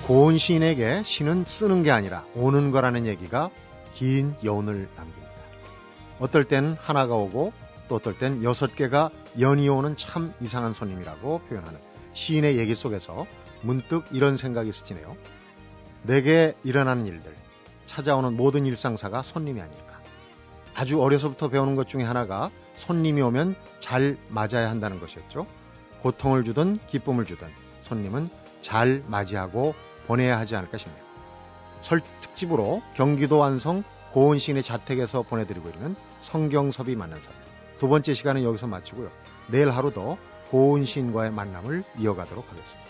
고은 0.07 0.37
시인에게 0.37 1.05
시는 1.05 1.47
쓰는 1.47 1.83
게 1.83 1.91
아니라 1.91 2.27
오는 2.35 2.71
거라는 2.71 3.07
얘기가 3.07 3.49
긴 3.95 4.35
여운을 4.45 4.91
남깁니다. 4.95 5.33
어떨 6.19 6.45
땐 6.45 6.77
하나가 6.79 7.15
오고 7.15 7.55
또 7.89 7.95
어떨 7.95 8.19
땐 8.19 8.45
여섯 8.45 8.77
개가 8.77 9.09
연이 9.41 9.71
오는 9.71 9.97
참 9.97 10.35
이상한 10.43 10.75
손님이라고 10.75 11.39
표현하는 11.49 11.81
시인의 12.13 12.59
얘기 12.59 12.75
속에서 12.75 13.27
문득 13.63 14.05
이런 14.13 14.37
생각이 14.37 14.71
스치네요. 14.71 15.17
내게 16.07 16.55
일어나는 16.63 17.07
일들, 17.07 17.35
찾아오는 17.87 18.37
모든 18.37 18.65
일상사가 18.65 19.23
손님이 19.23 19.61
아닐까. 19.61 20.01
아주 20.75 21.01
어려서부터 21.01 21.49
배우는 21.49 21.75
것 21.75 21.89
중에 21.89 22.05
하나가 22.05 22.51
손님이 22.77 23.23
오면 23.23 23.57
잘 23.81 24.17
맞아야 24.29 24.71
한다는 24.71 25.01
것이었죠. 25.01 25.47
고통을 26.03 26.45
주든 26.45 26.79
기쁨을 26.87 27.25
주든 27.25 27.49
손님은 27.83 28.29
잘 28.63 29.03
맞이하고 29.09 29.75
보내야 30.07 30.39
하지 30.39 30.55
않을까 30.55 30.79
싶네요. 30.79 31.03
설 31.81 32.01
특집으로 32.21 32.83
경기도 32.95 33.39
완성 33.39 33.83
고은 34.13 34.39
시인의 34.39 34.63
자택에서 34.63 35.23
보내드리고 35.23 35.69
있는 35.71 35.97
성경섭이 36.23 36.95
만난 36.95 37.21
사람. 37.21 37.39
두 37.79 37.89
번째 37.89 38.15
시간은 38.15 38.45
여기서 38.45 38.67
마치고요. 38.67 39.11
내일 39.49 39.71
하루도 39.71 40.19
고은 40.51 40.85
시인과의 40.85 41.33
만남을 41.33 41.85
이어가도록 41.99 42.49
하겠습니다. 42.51 42.86